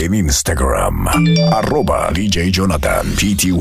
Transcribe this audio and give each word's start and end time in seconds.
en 0.00 0.14
Instagram. 0.14 1.08
Arroba 1.52 2.10
DJ 2.12 2.50
Jonathan 2.50 3.06
PTY. 3.16 3.52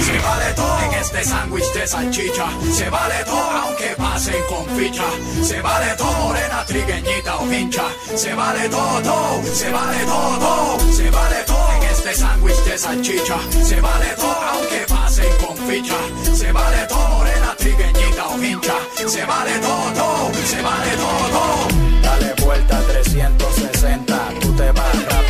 Se 0.00 0.18
vale 0.18 0.52
todo 0.54 0.78
en 0.80 0.92
este 1.00 1.24
sándwich 1.24 1.72
de 1.72 1.86
salchicha. 1.86 2.46
Se 2.72 2.88
vale 2.88 3.24
todo 3.24 3.50
aunque 3.50 3.94
pasen 3.96 4.42
con 4.48 4.64
ficha. 4.76 5.04
Se 5.42 5.60
vale 5.60 5.94
todo 5.96 6.12
morena, 6.12 6.64
trigueñita 6.66 7.36
o 7.38 7.52
hincha. 7.52 7.84
Se 8.14 8.32
vale 8.34 8.68
todo, 8.68 9.02
todo. 9.02 9.42
Se 9.44 9.70
vale 9.72 10.04
todo, 10.04 10.38
todo. 10.38 10.92
Se 10.92 11.10
vale 11.10 11.36
todo 11.46 11.66
en 11.76 11.82
este 11.82 12.14
sándwich 12.14 12.64
de 12.64 12.78
salchicha. 12.78 13.38
Se 13.64 13.80
vale 13.80 14.06
todo 14.16 14.40
aunque 14.52 14.84
pasen 14.88 15.32
con 15.44 15.56
ficha. 15.66 15.98
Se 16.32 16.52
vale 16.52 16.86
todo 16.86 17.08
morena, 17.08 17.54
trigueñita 17.58 18.28
o 18.28 18.42
hincha. 18.42 18.74
Se 19.08 19.24
vale 19.24 19.58
todo, 19.58 19.92
todo. 19.94 20.30
Se 20.46 20.62
vale 20.62 20.90
todo, 20.96 21.28
todo. 21.36 22.02
Dale 22.02 22.34
vuelta 22.44 22.80
360, 22.86 24.28
tú 24.40 24.52
te 24.52 24.70
vas 24.70 25.21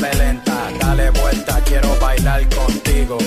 Dale 0.00 1.10
vuelta, 1.10 1.60
quiero 1.64 1.88
bailar 2.00 2.48
contigo. 2.54 3.18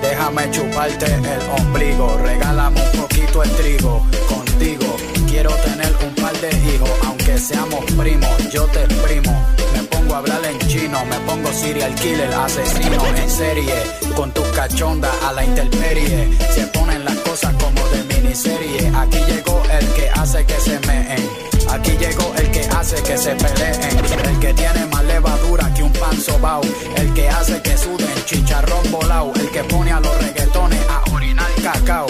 Déjame 0.00 0.48
chuparte 0.52 1.06
el 1.06 1.40
ombligo, 1.58 2.16
regálame 2.18 2.80
un 2.80 3.00
poquito 3.00 3.42
el 3.42 3.50
trigo 3.56 4.06
contigo. 4.28 4.96
Quiero 5.34 5.50
tener 5.50 5.92
un 6.06 6.14
par 6.14 6.32
de 6.40 6.48
hijos, 6.48 6.88
aunque 7.06 7.36
seamos 7.38 7.84
primos, 7.98 8.30
yo 8.52 8.66
te 8.66 8.84
exprimo. 8.84 9.32
Me 9.72 9.82
pongo 9.82 10.14
a 10.14 10.18
hablar 10.18 10.40
en 10.44 10.56
chino, 10.68 11.04
me 11.06 11.18
pongo 11.26 11.52
serial 11.52 11.92
killer, 11.96 12.32
asesino 12.32 13.04
en 13.16 13.28
serie. 13.28 13.74
Con 14.14 14.30
tus 14.30 14.46
cachondas 14.50 15.10
a 15.24 15.32
la 15.32 15.44
intemperie, 15.44 16.38
se 16.54 16.68
ponen 16.68 17.04
las 17.04 17.16
cosas 17.16 17.52
como 17.54 17.84
de 17.88 18.04
miniserie. 18.14 18.92
Aquí 18.94 19.18
llegó 19.26 19.60
el 19.76 19.88
que 19.94 20.08
hace 20.08 20.46
que 20.46 20.54
se 20.54 20.78
meen. 20.86 21.28
Aquí 21.68 21.90
llegó 21.98 22.32
el 22.36 22.50
que 22.52 22.60
hace 22.68 23.02
que 23.02 23.18
se 23.18 23.34
peleen, 23.34 23.82
el 23.82 24.38
que 24.38 24.54
tiene 24.54 24.86
más 24.86 25.02
levadura 25.04 25.74
que 25.74 25.82
un 25.82 25.92
pan 25.94 26.16
sobao, 26.16 26.60
el 26.94 27.12
que 27.12 27.28
hace 27.28 27.60
que 27.60 27.76
suden 27.76 28.24
chicharrón 28.24 28.88
volao, 28.92 29.32
el 29.34 29.50
que 29.50 29.64
pone 29.64 29.90
a 29.90 29.98
los 29.98 30.16
reggaetones 30.22 30.78
a 30.88 31.02
orinar 31.12 31.50
cacao. 31.60 32.06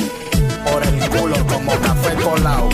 Por 0.71 0.83
el 0.83 1.11
culo 1.11 1.37
como 1.47 1.73
café 1.81 2.15
colao, 2.23 2.69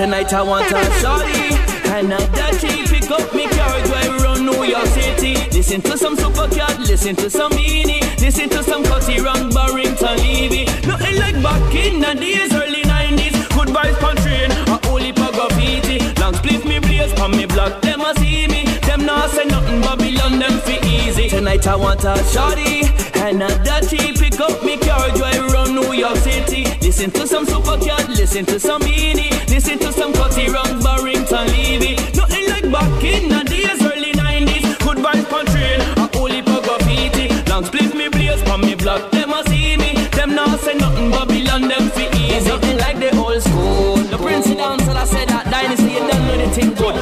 Tonight 0.00 0.32
I 0.32 0.40
want 0.40 0.64
a 0.64 0.82
shorty, 0.96 1.52
and 1.92 2.10
a 2.10 2.16
dirty. 2.32 2.88
Pick 2.88 3.10
up 3.10 3.34
me 3.34 3.46
carriage 3.48 3.86
while 3.90 4.10
we 4.10 4.24
run 4.24 4.46
New 4.46 4.64
York 4.64 4.86
City. 4.86 5.34
Listen 5.52 5.82
to 5.82 5.98
some 5.98 6.16
Supercat, 6.16 6.78
listen 6.78 7.14
to 7.16 7.28
some 7.28 7.50
Beenie, 7.50 8.00
listen 8.18 8.48
to 8.48 8.62
some 8.62 8.82
Cutty 8.82 9.20
Rank, 9.20 9.52
Barrington 9.52 10.16
Levy. 10.16 10.64
Nothing 10.88 11.16
like 11.18 11.36
back 11.42 11.74
in 11.74 12.00
the 12.00 12.14
days, 12.18 12.50
early 12.54 12.80
90s. 12.80 13.36
Good 13.52 13.68
vibes 13.76 14.22
train, 14.24 14.50
a 14.72 14.86
holy 14.86 15.12
pa 15.12 15.30
graffiti. 15.32 15.98
Long 16.18 16.32
split 16.32 16.64
me 16.64 16.78
blaze, 16.78 17.12
pan 17.12 17.32
me 17.32 17.44
block, 17.44 17.82
them 17.82 18.00
a 18.00 18.14
see 18.18 18.46
me. 18.48 18.69
Them 18.90 19.06
not 19.06 19.30
say 19.30 19.44
nothing, 19.44 19.80
Babylon 19.82 20.40
them 20.40 20.58
fi 20.66 20.76
easy. 20.84 21.28
Tonight 21.28 21.64
I 21.68 21.76
want 21.76 22.02
a 22.02 22.16
shorty, 22.24 22.82
and 23.22 23.40
a 23.40 23.46
dirty. 23.62 24.12
Pick 24.18 24.40
up 24.40 24.64
me 24.64 24.78
while 24.78 25.12
we 25.14 25.52
run 25.54 25.76
New 25.76 25.92
York 25.92 26.16
City. 26.16 26.64
Listen 26.82 27.08
to 27.12 27.24
some 27.24 27.46
Supercat, 27.46 28.08
listen 28.08 28.44
to 28.46 28.58
some 28.58 28.82
Beenie, 28.82 29.30
listen 29.46 29.78
to 29.78 29.92
some 29.92 30.12
Cutty 30.12 30.50
Rank, 30.50 30.82
Barrington 30.82 31.46
Levy. 31.54 31.94
Nothing 32.18 32.50
like 32.50 32.66
back 32.72 33.04
in 33.04 33.28
the 33.28 33.44
days, 33.44 33.80
early 33.80 34.10
90s. 34.10 34.66
Good 34.82 34.98
vibes 34.98 35.52
train, 35.52 35.80
a 35.96 36.10
holy 36.18 36.42
pa 36.42 36.58
graffiti. 36.60 37.28
Long 37.48 37.64
split 37.66 37.94
me 37.94 38.08
blaze, 38.08 38.42
pan 38.42 38.60
me 38.60 38.74
block, 38.74 39.12
them 39.12 39.30
a 39.30 39.44
see 39.48 39.76
me. 39.76 39.94
Them 40.18 40.34
not 40.34 40.58
say 40.58 40.74
nothing, 40.74 41.12
Babylon 41.12 41.68
them 41.68 41.90
fi 41.90 42.10
easy. 42.18 42.48
Nothing 42.48 42.78
like 42.78 42.98
the 42.98 43.16
old 43.16 43.40
school. 43.40 43.98
The 44.10 44.18
Prince 44.18 44.50
of 44.50 44.56
Dancehall 44.56 44.96
I 44.96 45.04
said 45.04 45.28
that 45.28 45.46
dynasty, 45.48 45.92
you 45.92 46.00
don't 46.00 46.26
know 46.26 46.36
the 46.42 46.50
thing 46.50 46.74
good. 46.74 46.96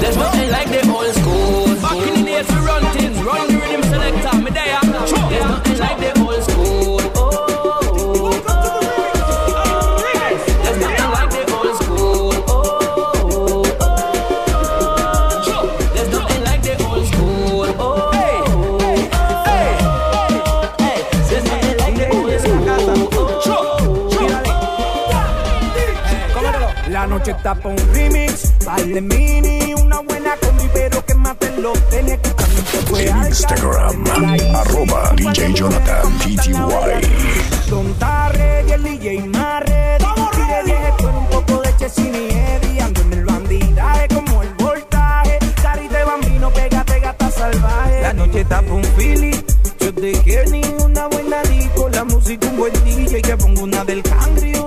There's 0.00 0.16
nothing 0.16 0.50
like 0.50 0.68
the. 0.68 0.77
Back 2.38 2.48
in 2.50 2.54
the 2.54 2.60
days 2.60 2.60
we 2.60 2.66
run 2.66 2.82
things, 2.94 3.16
run 3.24 3.48
the 3.48 3.54
rhythm 3.58 3.82
selector, 3.82 4.36
me 4.42 4.50
there. 4.50 4.80
There's 4.80 5.12
nothing 5.12 5.78
like 5.78 5.98
the 5.98 6.20
old 6.20 6.42
school. 6.44 7.00
Oh, 7.16 8.44
There's 10.62 10.78
nothing 10.80 11.10
like 11.10 11.30
the 11.30 11.52
old 11.52 11.76
school. 11.82 11.98
lo 31.58 31.72
tenía 31.90 32.16
que 32.20 32.30
En 33.00 33.26
Instagram, 33.26 34.04
arroba 34.54 35.12
DJ 35.16 35.52
Jonathan 35.54 36.18
DTY. 36.18 36.52
Don 37.68 37.94
Tarre 37.94 38.64
y 38.66 38.72
el 38.72 38.82
DJ 38.82 39.20
Marre. 39.28 39.98
Vamos, 40.00 40.30
Reyes. 40.36 40.94
con 40.98 41.14
un 41.14 41.26
poco 41.26 41.60
de 41.62 41.76
Chesini 41.76 42.28
Eddie. 42.30 42.80
Ando 42.80 43.00
en 43.02 43.12
el 43.12 43.24
bandidaje 43.24 44.08
como 44.08 44.42
el 44.42 44.54
voltaje. 44.54 45.38
Cari 45.62 45.88
de 45.88 46.04
bambino, 46.04 46.50
pégate 46.52 47.00
gata 47.00 47.30
salvaje. 47.30 48.02
La 48.02 48.12
noche 48.12 48.40
está 48.40 48.62
pa' 48.62 48.72
un 48.72 48.84
Philly. 48.96 49.44
Yo 49.80 49.92
te 49.92 50.12
quiero 50.22 50.50
ni 50.50 50.62
una 50.82 51.06
buena 51.06 51.42
disco. 51.42 51.88
La 51.88 52.04
música 52.04 52.46
un 52.48 52.56
buen 52.56 52.72
DJ. 52.84 53.22
Que 53.22 53.36
pongo 53.36 53.62
una 53.62 53.84
del 53.84 54.02
Cangri 54.02 54.57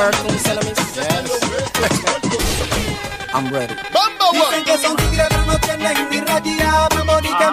bad 0.00 0.14
man 0.24 0.38
cartoon 0.40 0.50
enemies? 0.50 0.80
I'm 3.32 3.46
ready. 3.52 3.74
Bamba 3.94 4.26
Dicen 4.32 4.64
que 4.64 4.78
son 4.78 4.96
tigres 4.96 5.26
pero 5.28 5.44
no 5.46 5.58
tienen 5.60 6.10
ni 6.10 6.20
raya 6.20 6.88
Mamón 6.94 7.24
y 7.24 7.28
que 7.28 7.50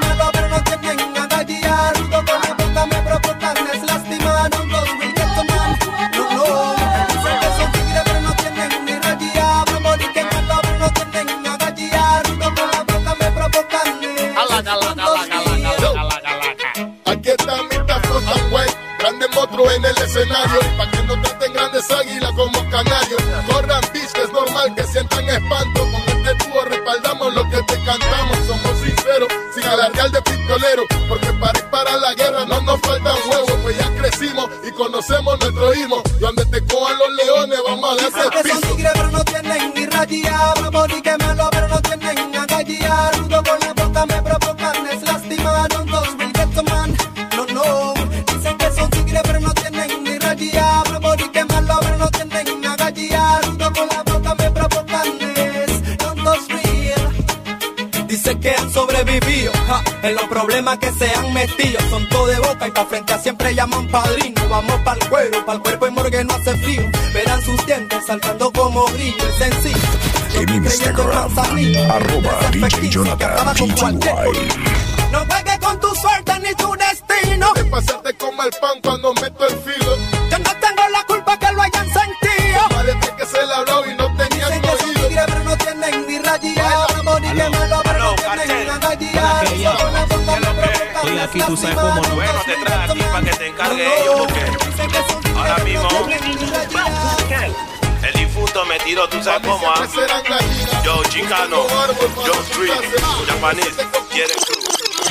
Dice 58.18 58.40
que 58.40 58.50
han 58.50 58.74
sobrevivido 58.74 59.52
ja, 59.68 59.84
en 60.02 60.16
los 60.16 60.24
problemas 60.24 60.80
que 60.80 60.92
se 60.92 61.08
han 61.14 61.32
metido. 61.36 61.80
Son 61.92 62.10
todo 62.10 62.26
de 62.26 62.40
boca 62.40 62.68
y 62.68 62.72
pa' 62.72 62.86
frente 62.88 63.14
a 63.14 63.20
siempre 63.20 63.54
llaman 63.54 63.88
padrino. 63.90 64.42
Vamos 64.50 64.74
pa'l 64.84 64.98
cuero, 65.08 65.46
pa'l 65.46 65.62
cuerpo 65.62 65.86
y 65.86 65.92
morgue 65.92 66.24
no 66.24 66.34
hace 66.34 66.58
frío. 66.58 66.82
Verán 67.14 67.40
sus 67.44 67.64
dientes 67.68 68.04
saltando 68.08 68.52
como 68.52 68.86
grillo. 68.88 69.24
Es 69.30 69.36
sencillo. 69.36 69.88
En 70.34 70.50
Instagram, 70.50 71.38
arroba 71.92 72.40
DJ 72.54 72.90
Jonathan. 72.90 73.56
No 75.12 75.20
juegues 75.20 75.60
con 75.60 75.80
tu 75.80 75.94
suerte 75.94 76.40
ni 76.40 76.56
tu 76.56 76.74
destino. 76.74 77.54
Te 77.54 77.66
pasaste 77.66 78.14
como 78.16 78.42
el 78.42 78.50
pan 78.60 78.82
cuando 78.82 79.14
meto 79.14 79.46
el 79.46 79.56
filo, 79.58 79.77
aquí, 91.28 91.40
tú 91.42 91.58
sabes 91.58 91.76
cómo 91.76 91.96
no. 91.96 92.02
no 92.02 92.16
Bueno, 92.16 92.32
te 92.46 92.56
get 92.56 92.68
aquí 92.72 93.00
to 93.00 93.06
para 93.12 93.24
que 93.26 93.32
te 93.38 93.48
encargue 93.48 93.84
No, 93.88 93.94
ellos, 93.94 94.16
porque 94.28 94.46
ahora 95.38 95.58
mismo- 95.64 95.90
El 98.04 98.14
difunto 98.14 98.66
me 98.66 98.80
tiró, 98.80 99.08
tú 99.10 99.22
sabes 99.24 99.42
cómo, 99.48 99.68
ah. 99.70 99.88
Yo, 100.84 101.04
Chicano, 101.10 101.64
John 102.16 102.44
Street, 102.50 102.72
quieren 104.12 104.38
cruz. 104.46 104.68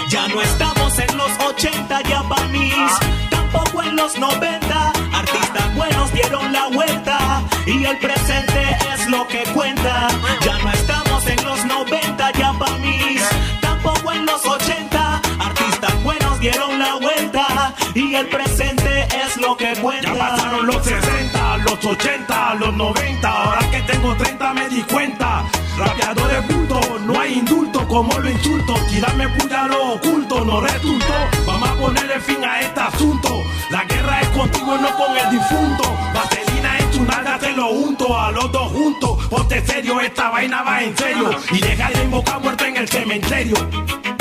Ya 0.09 0.29
no 0.29 0.41
estamos 0.41 0.99
en 0.99 1.17
los 1.17 1.31
80 1.47 2.01
Japanese, 2.09 2.95
tampoco 3.31 3.83
en 3.83 3.97
los 3.97 4.17
90. 4.19 4.93
Artistas 5.13 5.75
buenos 5.75 6.13
dieron 6.13 6.53
la 6.53 6.69
vuelta 6.69 7.43
y 7.67 7.85
el 7.85 7.99
presente 7.99 8.79
es 8.95 9.07
lo 9.09 9.27
que 9.27 9.43
cuenta. 9.53 10.09
Ya 10.45 10.59
no 10.59 10.71
estamos 10.73 11.27
en 11.27 11.45
los 11.45 11.65
90 11.65 12.31
Japanese, 12.39 12.86
dieron 16.51 16.77
y 17.95 18.15
el 18.15 18.27
presente 18.29 19.09
es 19.25 19.37
lo 19.39 19.57
que 19.57 19.75
cuenta. 19.77 20.13
Ya 20.13 20.19
pasaron 20.19 20.67
los 20.67 20.85
60, 20.85 21.57
los 21.59 21.85
80, 21.85 22.55
los 22.57 22.75
90. 22.75 23.29
Ahora 23.29 23.71
que 23.71 23.81
tengo 23.83 24.15
30 24.15 24.55
me 24.55 24.69
di 24.69 24.83
cuenta. 24.83 25.45
Rapeadores 25.77 26.43
punto, 26.43 26.81
no 27.01 27.19
hay 27.19 27.39
indulto 27.39 27.87
como 27.89 28.17
lo 28.19 28.31
insulto. 28.31 28.75
Tirarme 28.89 29.29
puya 29.31 29.67
lo 29.67 29.95
oculto, 29.95 30.45
no 30.45 30.61
resultó. 30.61 31.15
Vamos 31.47 31.69
a 31.69 31.75
ponerle 31.75 32.21
fin 32.21 32.45
a 32.45 32.61
este 32.61 32.81
asunto. 32.81 33.43
La 33.71 33.85
guerra 33.85 34.21
es 34.21 34.29
contigo, 34.29 34.79
no 34.79 34.97
con 34.97 35.17
el 35.17 35.31
difunto. 35.31 35.97
Vaselina 36.15 36.79
en 36.79 36.91
tu 36.91 37.05
nalga 37.05 37.39
te 37.39 37.53
lo 37.53 37.71
unto 37.71 38.19
a 38.19 38.31
los 38.31 38.53
dos 38.53 38.71
juntos. 38.73 39.27
Ponte 39.29 39.67
serio, 39.67 40.01
esta 40.01 40.31
vaina 40.31 40.63
va 40.63 40.83
en 40.83 40.97
serio. 40.97 41.31
Y 41.51 41.61
deja 41.61 41.91
de 41.91 42.05
invocar 42.05 42.41
muerte 42.41 42.69
en 42.69 42.77
el 42.77 42.89
cementerio. 42.89 44.16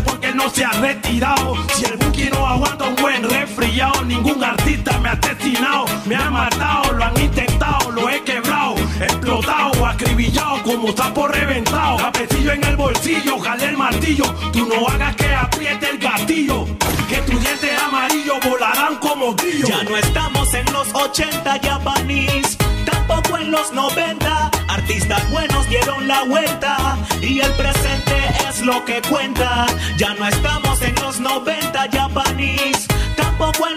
Sé 0.00 0.02
por 0.02 0.18
qué 0.18 0.32
no 0.32 0.48
se 0.48 0.64
ha 0.64 0.70
retirado. 0.70 1.56
Si 1.74 1.84
el 1.84 1.98
Buki 1.98 2.30
no 2.30 2.46
aguanta 2.46 2.84
un 2.84 2.96
buen 2.96 3.28
resfriado, 3.28 4.02
ningún 4.04 4.42
artista 4.42 4.98
me 4.98 5.10
ha 5.10 5.12
asesinado, 5.12 5.84
me 6.06 6.16
ha 6.16 6.30
matado, 6.30 6.92
lo 6.92 7.04
han 7.04 7.20
intentado, 7.20 7.90
lo 7.90 8.08
he 8.08 8.22
quebrado, 8.22 8.76
explotado, 8.98 9.84
acribillado, 9.84 10.62
como 10.62 10.90
sapo 10.96 11.28
reventado. 11.28 11.98
Capecillo 11.98 12.52
en 12.52 12.64
el 12.64 12.76
bolsillo, 12.76 13.38
jale 13.40 13.66
el 13.66 13.76
martillo. 13.76 14.24
Tú 14.52 14.66
no 14.66 14.88
hagas 14.88 15.16
que 15.16 15.34
apriete 15.34 15.90
el 15.90 15.98
gatillo, 15.98 16.64
que 17.10 17.16
tus 17.16 17.38
dientes 17.38 17.82
amarillos 17.82 18.38
volarán 18.48 18.96
como 19.00 19.34
grillos. 19.34 19.68
Ya 19.68 19.82
no 19.82 19.98
estamos 19.98 20.54
en 20.54 20.72
los 20.72 20.94
80 20.94 21.60
Japanese, 21.62 22.56
tampoco 22.86 23.36
en 23.36 23.50
los 23.50 23.70
90. 23.72 24.50
Artistas 24.68 25.30
buenos 25.30 25.68
dieron 25.68 26.08
la 26.08 26.22
vuelta 26.22 26.89
y 27.30 27.40
el 27.40 27.52
presente 27.52 28.16
es 28.48 28.60
lo 28.62 28.84
que 28.84 29.00
cuenta. 29.08 29.66
Ya 29.96 30.14
no 30.14 30.26
estamos 30.26 30.82
en 30.82 30.94
los 30.96 31.20
90 31.20 31.88
Japanese, 31.92 32.79
tampoco 32.79 32.79
en 32.79 32.79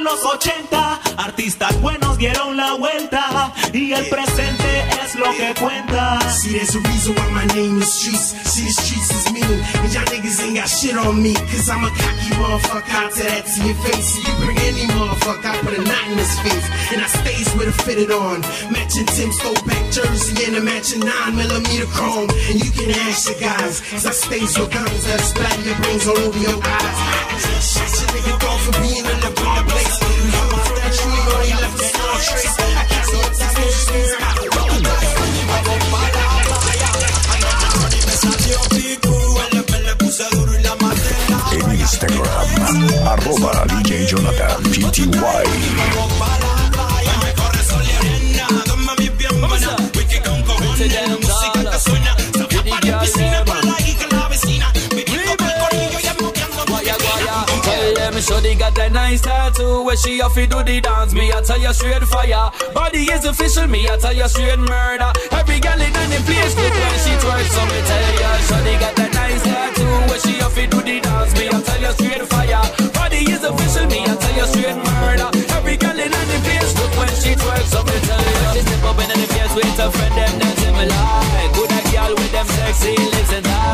los 0.04 0.24
80. 0.24 1.00
Artistas 1.18 1.80
buenos 1.82 2.18
dieron 2.18 2.58
la 2.58 2.74
vuelta 2.74 3.54
y 3.72 3.94
el 3.94 4.06
presente 4.10 4.84
es 5.04 5.16
lo 5.16 5.32
que 5.32 5.54
cuenta. 5.60 6.20
See, 6.32 6.54
there's 6.54 6.76
a 6.76 6.80
reason 6.80 7.16
why 7.16 7.30
my 7.32 7.46
name 7.54 7.82
is 7.82 7.94
Streets. 7.94 8.36
See, 8.50 8.66
the 8.66 8.74
streets 8.74 9.12
is 9.12 9.32
mean. 9.32 9.60
And 9.82 9.94
y'all 9.94 10.06
niggas 10.06 10.42
ain't 10.44 10.56
got 10.58 10.68
shit 10.68 10.98
on 10.98 11.22
me. 11.22 11.34
Cause 11.34 11.70
I'm 11.70 11.84
a 11.84 11.90
cocky 11.90 12.30
motherfucker. 12.36 12.94
I'll 12.94 13.12
tell 13.12 13.30
that 13.30 13.46
to 13.46 13.60
your 13.64 13.78
face. 13.86 14.18
You 14.18 14.34
bring 14.44 14.58
any 14.60 14.86
motherfucker, 14.92 15.46
I 15.46 15.58
put 15.62 15.78
a 15.78 15.82
knot 15.82 16.06
in 16.12 16.18
his 16.18 16.36
face. 16.40 16.68
And 16.92 17.02
I 17.02 17.08
stays 17.08 17.54
with 17.56 17.70
a 17.70 17.76
fitted 17.84 18.12
on. 18.12 18.42
Matching 18.74 19.06
Tim's 19.06 19.38
throwback 19.40 19.92
jersey 19.92 20.46
and 20.46 20.58
a 20.58 20.62
matching 20.62 21.00
9 21.00 21.36
millimeter 21.36 21.88
chrome. 21.88 22.30
And 22.50 22.58
you 22.60 22.72
can 22.72 22.92
ask 23.08 23.30
your 23.30 23.40
guys. 23.40 23.82
Cause 23.92 24.06
I 24.06 24.12
stays 24.12 24.58
with 24.58 24.72
guns 24.72 25.04
that 25.08 25.22
splatter 25.22 25.62
your 25.62 25.78
brains 25.80 26.08
all 26.08 26.18
over 26.18 26.40
your 26.40 26.60
eyes. 26.60 27.64
Shut 27.64 27.92
your 28.02 28.10
nigga 28.12 28.43
for 28.64 28.72
being 28.80 29.04
in 29.04 29.20
the 29.20 29.32
wrong 29.44 29.66
place. 29.68 29.98
Off 30.00 30.70
that 30.80 30.94
you 30.96 31.12
already 31.28 31.54
left 31.60 31.76
a 31.76 31.88
small 31.92 32.18
trace. 32.24 32.56
I 32.60 32.86
can't 32.88 33.06
see 33.12 33.20
got 33.20 33.44
En 41.54 41.70
Instagram, 41.78 42.48
arroba 43.06 43.66
DJ 43.68 44.06
Jonathan 44.08 44.64
PTY. 44.72 45.73
Tell 58.44 58.60
got 58.60 58.78
a 58.78 58.90
nice 58.90 59.22
tattoo 59.22 59.84
where 59.86 59.96
she 59.96 60.20
off 60.20 60.36
do 60.36 60.44
the 60.44 60.82
dance. 60.84 61.14
Me, 61.14 61.32
I 61.32 61.42
tell 61.42 61.58
you 61.58 61.72
straight 61.72 62.04
fire. 62.04 62.52
Body 62.74 63.08
is 63.08 63.24
official, 63.24 63.68
me, 63.68 63.88
I 63.88 63.96
tell 63.96 64.12
you 64.12 64.28
straight 64.28 64.60
murder. 64.60 65.12
Every 65.32 65.64
girl 65.64 65.80
in 65.80 65.94
the 65.96 66.20
place 66.28 66.52
good 66.52 66.76
when 66.76 66.98
she 67.00 67.16
twerks. 67.24 67.56
So 67.56 67.64
me 67.72 67.80
tell 67.88 68.04
ya, 68.20 68.32
Shorty 68.44 68.76
got 68.84 69.00
a 69.00 69.08
nice 69.16 69.44
tattoo 69.44 69.96
where 70.12 70.20
she 70.20 70.42
off 70.44 70.56
do 70.56 70.80
the 70.84 71.00
dance. 71.00 71.32
Me, 71.40 71.48
I 71.48 71.62
tell 71.64 71.82
you 71.88 71.92
straight 71.96 72.28
fire. 72.28 72.68
Body 72.92 73.32
is 73.32 73.44
official, 73.48 73.88
me, 73.88 74.04
I 74.04 74.12
tell 74.12 74.36
you 74.36 74.48
straight 74.52 74.80
murder. 74.92 75.30
Every 75.56 75.78
girl 75.80 75.96
in 75.96 76.12
the 76.12 76.38
place 76.44 76.72
good 76.76 76.94
when 77.00 77.12
she 77.16 77.40
twerks. 77.40 77.72
So 77.72 77.80
me 77.88 77.96
tell 78.04 78.20
ya, 78.20 78.54
she 78.54 78.60
step 78.60 78.84
up 78.84 79.00
in 79.00 79.08
the 79.08 79.28
place 79.32 79.54
with 79.56 79.80
a 79.80 79.88
friend, 79.88 80.14
them 80.20 80.34
them 80.44 80.54
similar. 80.60 81.04
Good 81.56 81.72
a 81.72 81.82
girl 81.96 82.12
with 82.20 82.32
them 82.36 82.48
sexy 82.60 82.92
lips 82.92 83.32
and 83.32 83.48
eyes. 83.48 83.73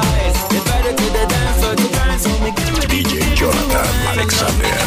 Alexander. 4.32 4.80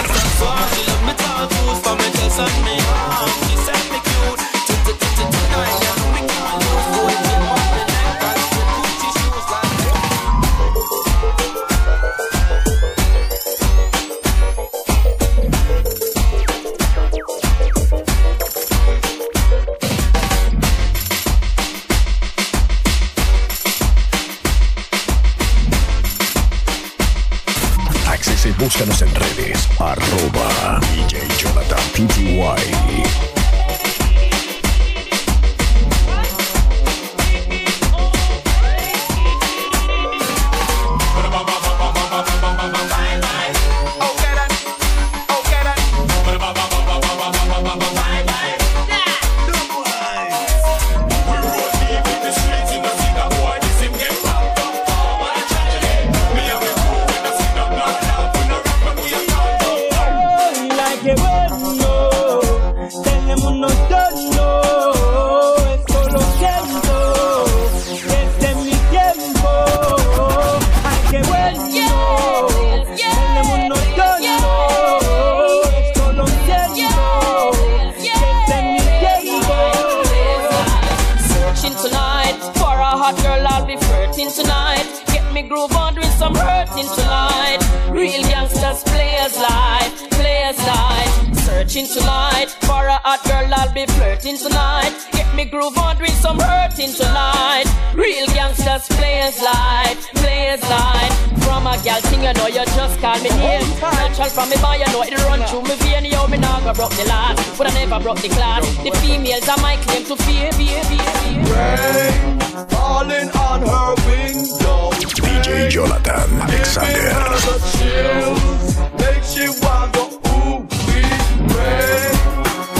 From 104.33 104.49
me 104.49 104.57
boy, 104.57 104.77
you 104.81 104.87
know 104.93 105.03
it 105.03 105.15
run 105.25 105.41
through 105.49 105.63
me 105.63 105.77
vein. 105.77 106.05
Yo, 106.07 106.27
me 106.27 106.39
nah 106.39 106.61
go 106.61 106.73
broke 106.73 106.95
the 106.97 107.05
last, 107.05 107.59
but 107.59 107.71
I 107.71 107.75
never 107.75 108.01
broke 108.03 108.21
the 108.21 108.29
class. 108.29 108.65
The 108.83 108.91
females 109.01 109.49
are 109.49 109.59
my 109.59 109.77
claim 109.77 110.05
to 110.07 110.17
fear, 110.25 110.51
fear, 110.53 110.83
fear, 110.85 111.13
fear. 111.21 111.43
Rain 111.53 112.41
falling 112.69 113.31
on 113.31 113.61
her 113.63 113.95
window. 114.09 114.91
DJ 115.21 115.69
Jonathan 115.71 116.31
Alexander. 116.41 117.13
her 117.13 117.39
the 117.49 117.57
chills, 117.73 118.77
make 119.01 119.23
she 119.23 119.45
want 119.63 119.93
go 119.95 120.05
ooh 120.33 120.65
wee. 120.89 121.17
Rain 121.53 122.15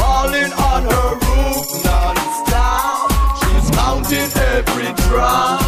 falling 0.01 0.53
on 0.71 0.83
her 0.93 1.11
roof 1.23 1.69
non-stop. 1.85 3.13
She's 3.41 3.69
counting 3.77 4.31
every 4.57 4.91
drop, 5.05 5.61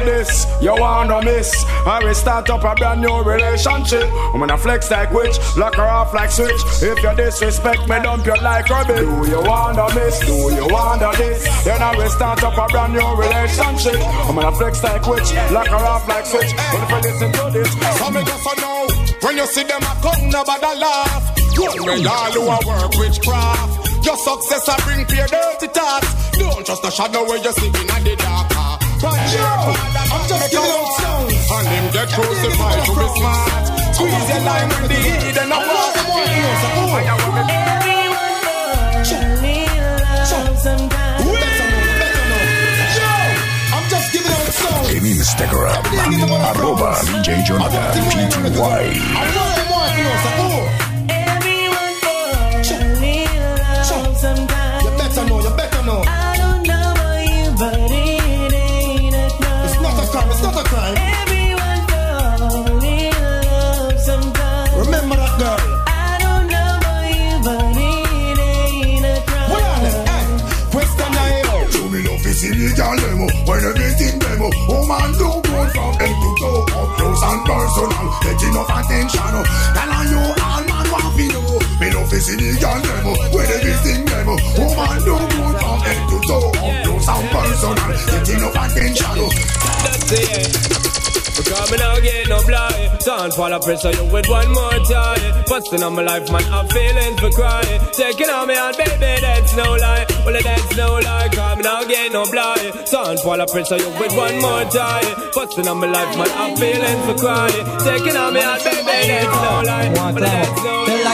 you 0.00 0.06
wanna 0.06 0.18
this? 0.18 0.62
You 0.62 0.74
wanna 0.74 1.22
miss? 1.24 1.64
I 1.86 2.02
will 2.02 2.14
start 2.14 2.50
up 2.50 2.64
a 2.64 2.74
brand 2.74 3.00
new 3.00 3.22
relationship. 3.22 4.08
I'm 4.32 4.40
gonna 4.40 4.56
flex 4.56 4.90
like 4.90 5.10
witch, 5.12 5.36
lock 5.56 5.74
her 5.74 5.82
off 5.82 6.14
like 6.14 6.30
switch. 6.30 6.60
If 6.82 7.02
you 7.02 7.14
disrespect 7.16 7.88
me, 7.88 8.00
dump 8.02 8.26
you 8.26 8.34
like 8.42 8.68
rubbish. 8.68 9.00
Do 9.00 9.30
you 9.30 9.42
wanna 9.42 9.94
miss? 9.94 10.18
Do 10.20 10.34
you 10.54 10.66
wanna 10.68 11.12
this? 11.16 11.64
Then 11.64 11.82
I 11.82 11.96
will 11.96 12.10
start 12.10 12.42
up 12.42 12.56
a 12.56 12.66
brand 12.72 12.92
new 12.92 13.08
relationship. 13.16 14.00
I'm 14.28 14.34
gonna 14.34 14.52
flex 14.52 14.82
like 14.82 15.06
witch, 15.06 15.32
lock 15.50 15.68
her 15.68 15.76
off 15.76 16.08
like 16.08 16.26
switch. 16.26 16.52
But 16.72 16.82
if 16.82 16.92
I 16.92 17.00
listen 17.00 17.32
to 17.32 17.50
this, 17.52 17.70
So 17.98 18.10
me 18.10 18.24
just 18.24 18.60
know 18.60 18.86
when 19.22 19.36
you 19.36 19.46
see 19.46 19.64
them 19.64 19.82
a 19.82 19.94
come, 20.00 20.30
nobody 20.30 20.78
laugh. 20.78 21.36
Don't 21.54 21.86
me 21.86 22.06
all 22.06 22.32
who 22.32 22.42
a 22.48 22.58
work 22.66 22.92
witchcraft. 22.96 24.04
Your 24.04 24.16
success 24.16 24.68
I 24.68 24.76
bring 24.80 25.04
fear 25.06 25.26
dirty 25.26 25.68
thoughts. 25.68 26.30
Don't 26.38 26.64
trust 26.64 26.82
the 26.82 26.90
shadow 26.90 27.24
where 27.24 27.36
you 27.36 27.52
sleeping 27.52 27.90
at 27.90 28.02
the 28.02 28.16
dark. 28.16 28.48
Ah. 28.52 28.80
But 29.00 29.16
yo, 29.32 29.89
just 30.30 30.50
give 30.50 30.62
me 30.62 30.68
those. 30.70 31.02
And 31.50 31.66
them 31.66 31.86
get 31.92 32.08
crucified 32.14 32.84
to 32.86 32.92
be 32.94 33.06
smart. 33.18 33.66
Squeeze 33.94 34.28
your 34.30 34.40
line 34.46 34.68
with 34.68 34.88
the 34.88 34.94
heat 34.94 35.36
and 35.42 35.52
I 35.52 35.58
want 35.58 35.94
them 35.94 36.06
on. 36.10 36.22
Everyone 37.82 38.34
loves 38.46 39.02
them 39.18 39.40
En 44.90 45.06
Instagram, 45.06 45.82
arroba 46.44 47.00
DJ 47.04 47.42
Jonathan 47.42 48.02
PTY. 48.10 48.90
Woman 74.68 75.12
do 75.18 75.28
good 75.42 75.68
from 75.72 75.92
head 76.00 76.14
to 76.14 76.30
toe. 76.40 76.62
Up 76.78 76.88
close 76.96 77.22
and 77.22 77.40
personal 77.46 78.06
Get 78.22 78.42
enough 78.46 78.70
attention. 78.70 79.30
Girl 79.30 79.92
and 79.96 80.10
you 80.10 80.22
all 80.42 80.62
man 80.66 80.86
want 80.90 81.10
to 81.16 81.24
know. 81.30 81.58
Me 81.80 81.88
love 81.94 82.12
is 82.12 82.28
in 82.30 82.38
the 82.38 82.50
girl 82.60 82.80
demo 82.82 83.12
When 83.34 83.46
everything 83.46 84.04
demo 84.04 84.34
Woman 84.58 84.98
do 85.04 85.14
good 85.16 85.56
from 85.60 85.78
head 85.86 86.00
to 86.10 86.16
toe. 86.26 86.50
Up 86.60 86.76
close 86.84 87.08
and 87.08 87.26
personal 87.30 87.90
Get 88.10 88.28
enough 88.30 88.56
attention. 88.58 89.16
That's 89.82 90.12
it. 90.12 90.99
Because 91.36 91.70
me 91.70 91.78
now 91.78 91.98
get 92.00 92.28
no 92.28 92.42
blind. 92.46 92.98
Don't 93.00 93.32
fall 93.32 93.52
a 93.52 93.60
pressure 93.60 93.92
you 93.92 94.04
with 94.12 94.28
one 94.28 94.50
more 94.52 94.78
time. 94.88 95.44
Busting 95.48 95.82
on 95.82 95.94
my 95.94 96.02
life 96.02 96.30
man 96.30 96.44
I'm 96.52 96.68
feeling 96.68 97.16
for 97.16 97.30
crying. 97.30 97.80
Taking 97.92 98.30
on 98.30 98.48
me 98.48 98.56
out 98.56 98.76
baby 98.76 99.20
that's 99.20 99.56
no 99.56 99.76
lie. 99.76 100.06
Well 100.24 100.36
that's 100.42 100.76
no 100.76 100.98
lie 101.00 101.28
Cause 101.32 101.56
me 101.56 101.62
now 101.62 101.84
get 101.84 102.12
no 102.12 102.24
blind. 102.30 102.72
Don't 102.90 103.18
fall 103.20 103.40
a 103.40 103.46
pressure 103.46 103.78
you 103.78 103.90
with 104.00 104.14
one 104.16 104.40
more 104.40 104.64
time. 104.70 105.10
Busting 105.34 105.68
on 105.68 105.78
my 105.78 105.86
life 105.86 106.16
man 106.16 106.30
I'm 106.36 106.56
feeling 106.56 106.98
for 107.06 107.16
crying. 107.18 107.64
Taking 107.84 108.16
on 108.16 108.34
me 108.34 108.40
out 108.40 108.62
baby 108.62 108.84
that's 108.84 109.26
no 109.26 109.62
lie. 109.64 109.90
Well 109.94 110.14
that's 110.14 110.64
no 110.64 110.69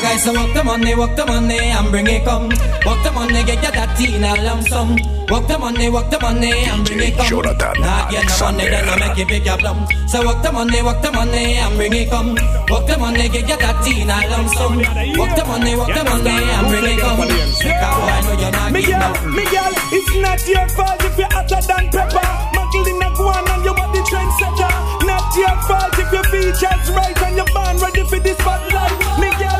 guys 0.06 0.24
to 0.24 0.32
walk 0.32 0.52
the 0.54 0.62
money, 0.62 0.94
walk 0.94 1.16
the 1.16 1.26
money 1.26 1.58
and 1.58 1.90
bring 1.90 2.06
it 2.06 2.24
come. 2.24 2.48
Walk 2.86 3.00
the 3.02 3.10
money, 3.12 3.42
get 3.44 3.62
your 3.62 3.72
that 3.72 3.98
in 4.00 4.22
a 4.22 4.32
lump 4.46 4.62
sum. 4.68 4.88
Walk 5.30 5.46
the 5.48 5.58
money, 5.58 5.88
walk 5.90 6.10
the 6.10 6.18
money 6.20 6.52
and 6.70 6.86
bring 6.86 7.00
it 7.00 7.16
come. 7.16 7.26
Jonathan 7.26 7.74
Nah, 7.82 8.10
get 8.10 8.26
no 8.26 8.36
money, 8.46 8.66
then 8.70 8.88
I 8.88 8.94
make 9.02 9.18
it 9.18 9.28
big 9.28 9.46
your 9.46 9.58
plum. 9.58 9.78
So 10.06 10.22
walk 10.24 10.42
the 10.42 10.52
money, 10.52 10.80
walk 10.82 11.02
the 11.02 11.10
money 11.10 11.58
and 11.58 11.74
bring 11.76 11.94
it 11.94 12.10
come. 12.10 12.38
Walk 12.70 12.86
the 12.86 12.94
money, 12.98 13.28
get 13.28 13.48
your 13.50 13.58
that 13.58 13.86
in 13.90 14.10
a 14.10 14.18
lump 14.30 14.48
sum. 14.54 14.74
Walk 15.18 15.32
the 15.34 15.44
money, 15.50 15.74
walk 15.74 15.90
the 15.90 16.02
money 16.06 16.30
and 16.30 16.66
bring 16.70 16.86
it 16.86 17.00
come. 17.02 17.20
Because 17.26 17.66
I 17.66 18.18
know 18.22 18.34
you're 18.38 18.54
not 18.54 18.70
Miguel, 18.70 18.86
giving 18.86 19.02
up. 19.02 19.18
Miguel, 19.34 19.72
it's 19.90 20.10
not 20.22 20.40
your 20.46 20.68
fault 20.78 21.02
if 21.02 21.18
you're 21.18 21.32
hotter 21.34 21.62
than 21.66 21.84
pepper. 21.90 22.28
Muggle 22.54 22.86
in 22.86 23.02
a 23.02 23.08
guan 23.18 23.46
and 23.50 23.62
you 23.66 23.74
are 23.74 23.90
the 23.90 24.02
trendsetter. 24.06 24.72
Not 25.02 25.26
your 25.34 25.56
fault 25.66 25.98
if 25.98 26.10
your 26.14 26.26
features 26.30 26.86
right 26.94 27.18
and 27.26 27.34
your 27.34 27.50
band 27.50 27.82
ready 27.82 28.04
for 28.06 28.20
this 28.22 28.38
spotlight. 28.38 28.94
Miguel, 29.18 29.55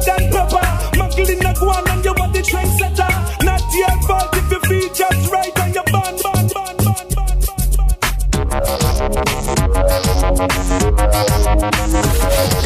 hotter 0.00 0.22
than 0.22 0.32
pepper. 0.32 0.66
Muggle 0.96 1.28
in 1.30 1.46
a 1.46 1.52
guan 1.54 1.88
and 1.90 2.04
you 2.04 2.10
are 2.10 2.32
the 2.32 2.40
trendsetter. 2.40 3.10
Not 3.44 3.62
your 3.74 3.96
fault 4.06 4.36
if 4.36 4.50
your 4.50 4.60
features 4.60 5.30
right 5.30 5.58
and 5.58 5.74
your 5.74 5.84
band, 5.84 6.22
band, 6.22 6.52
band, 6.54 6.78
band, 6.84 7.00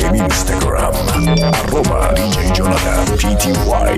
En 0.04 0.14
Instagram 0.14 0.92
Arroba 1.52 2.12
DJ 2.14 2.52
Jonathan 2.52 3.16
PTY 3.16 3.96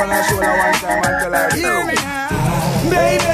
on 0.00 0.08
her 0.08 0.22
shoulder 0.24 0.48
one 0.48 0.72
time 0.74 1.02
and 1.04 1.16
tell 1.20 1.34
her 1.34 1.56
You 1.56 2.90
Baby, 2.90 3.29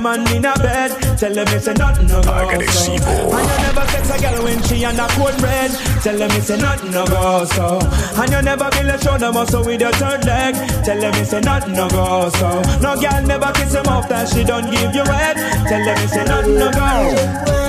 another 0.00 0.24
man 0.24 0.36
in 0.36 0.44
a 0.44 0.54
bed. 0.54 1.18
Tell 1.18 1.32
them 1.32 1.46
it's 1.48 1.66
a 1.66 1.74
nothing 1.74 2.06
no 2.06 2.22
go. 2.22 2.32
And 2.32 2.62
you 2.62 2.66
never 2.66 3.86
sex 3.88 4.10
a 4.10 4.20
girl 4.20 4.44
when 4.44 4.62
she 4.62 4.84
on 4.84 4.98
a 4.98 5.06
cold 5.08 5.36
bread. 5.38 5.70
Tell 6.02 6.16
them 6.16 6.30
it's 6.32 6.50
a 6.50 6.56
nothing 6.56 6.90
no 6.90 7.06
go 7.06 7.44
so. 7.44 7.78
And 8.20 8.32
you 8.32 8.42
never 8.42 8.70
build 8.70 8.86
a 8.86 8.98
shoulder 9.02 9.32
muscle 9.32 9.64
with 9.64 9.80
your 9.80 9.92
third 9.92 10.24
leg. 10.24 10.54
Tell 10.84 11.00
them 11.00 11.14
it's 11.14 11.32
a 11.32 11.40
nothing 11.40 11.74
no 11.74 11.88
go 11.88 12.30
so. 12.30 12.62
No 12.80 13.00
girl 13.00 13.22
never 13.26 13.52
kiss 13.52 13.74
him 13.74 13.86
off 13.86 14.08
that 14.08 14.28
she 14.28 14.44
don't 14.44 14.70
give 14.70 14.94
you 14.94 15.04
head. 15.04 15.36
Tell 15.68 15.84
them 15.84 15.98
it's 16.04 16.16
a 16.16 16.24
nothing 16.24 16.54
no. 16.54 16.70
Go 16.70 17.59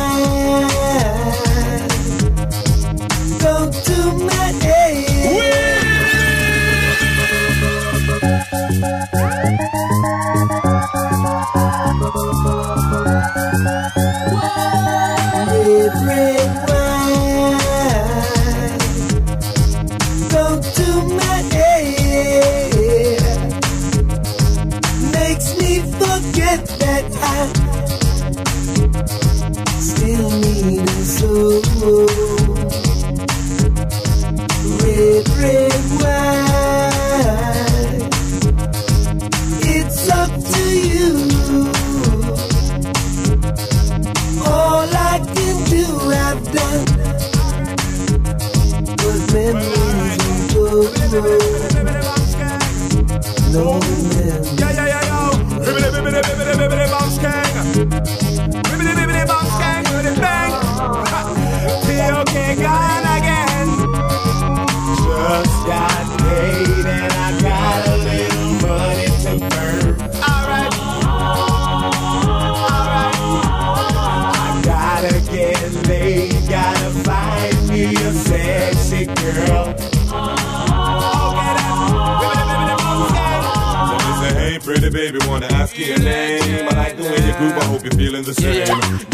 pretty 84.64 84.90
baby, 84.90 85.20
wanna 85.28 85.48
ask 85.48 85.78
you 85.78 85.86
your 85.86 86.00
name? 86.00 86.68
I 86.70 86.76
like 86.76 86.98
the 86.98 87.04
way 87.04 87.18
you 87.28 87.34
groove, 87.38 87.58
I 87.58 87.66
hope 87.66 87.84
you're 87.84 87.92
feeling 87.94 88.24
the 88.24 88.34
same. 88.34 88.68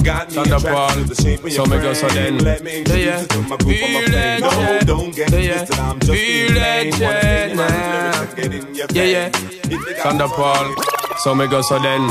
Got 0.04 0.32
me 0.32 0.42
attracted 0.42 1.08
to 1.08 1.16
the 1.16 1.22
shape 1.22 1.44
of 1.44 1.52
So 1.52 1.66
your 1.66 1.68
me 1.76 1.82
go 1.82 1.94
so 1.94 2.08
frame. 2.10 2.36
then. 2.38 2.44
Let 2.46 2.64
me 2.64 2.78
introduce 2.80 3.06
Yeah, 3.06 3.22
you 3.22 3.28
to 3.28 3.42
my 3.42 3.58
group, 3.58 3.78
I'm 3.84 4.04
Feel. 4.06 4.40
No, 4.42 4.80
don't 4.82 5.16
get 5.16 5.30
twisted, 5.30 5.80
I'm 5.80 6.00
just 6.00 6.12
being 6.12 6.52
plain. 6.54 6.92
Wanna 6.92 7.22
sing 7.22 7.56
my 7.58 7.68
legend. 7.68 8.16
lyrics 8.16 8.34
get 8.36 8.54
in 8.54 8.76
your 8.76 8.88
Yeah, 8.92 9.04
yeah. 9.04 9.30
face. 9.30 10.00
Thunderpaul. 10.04 11.07
So 11.20 11.34
me 11.34 11.48
go 11.48 11.62
so 11.62 11.80
then. 11.80 12.08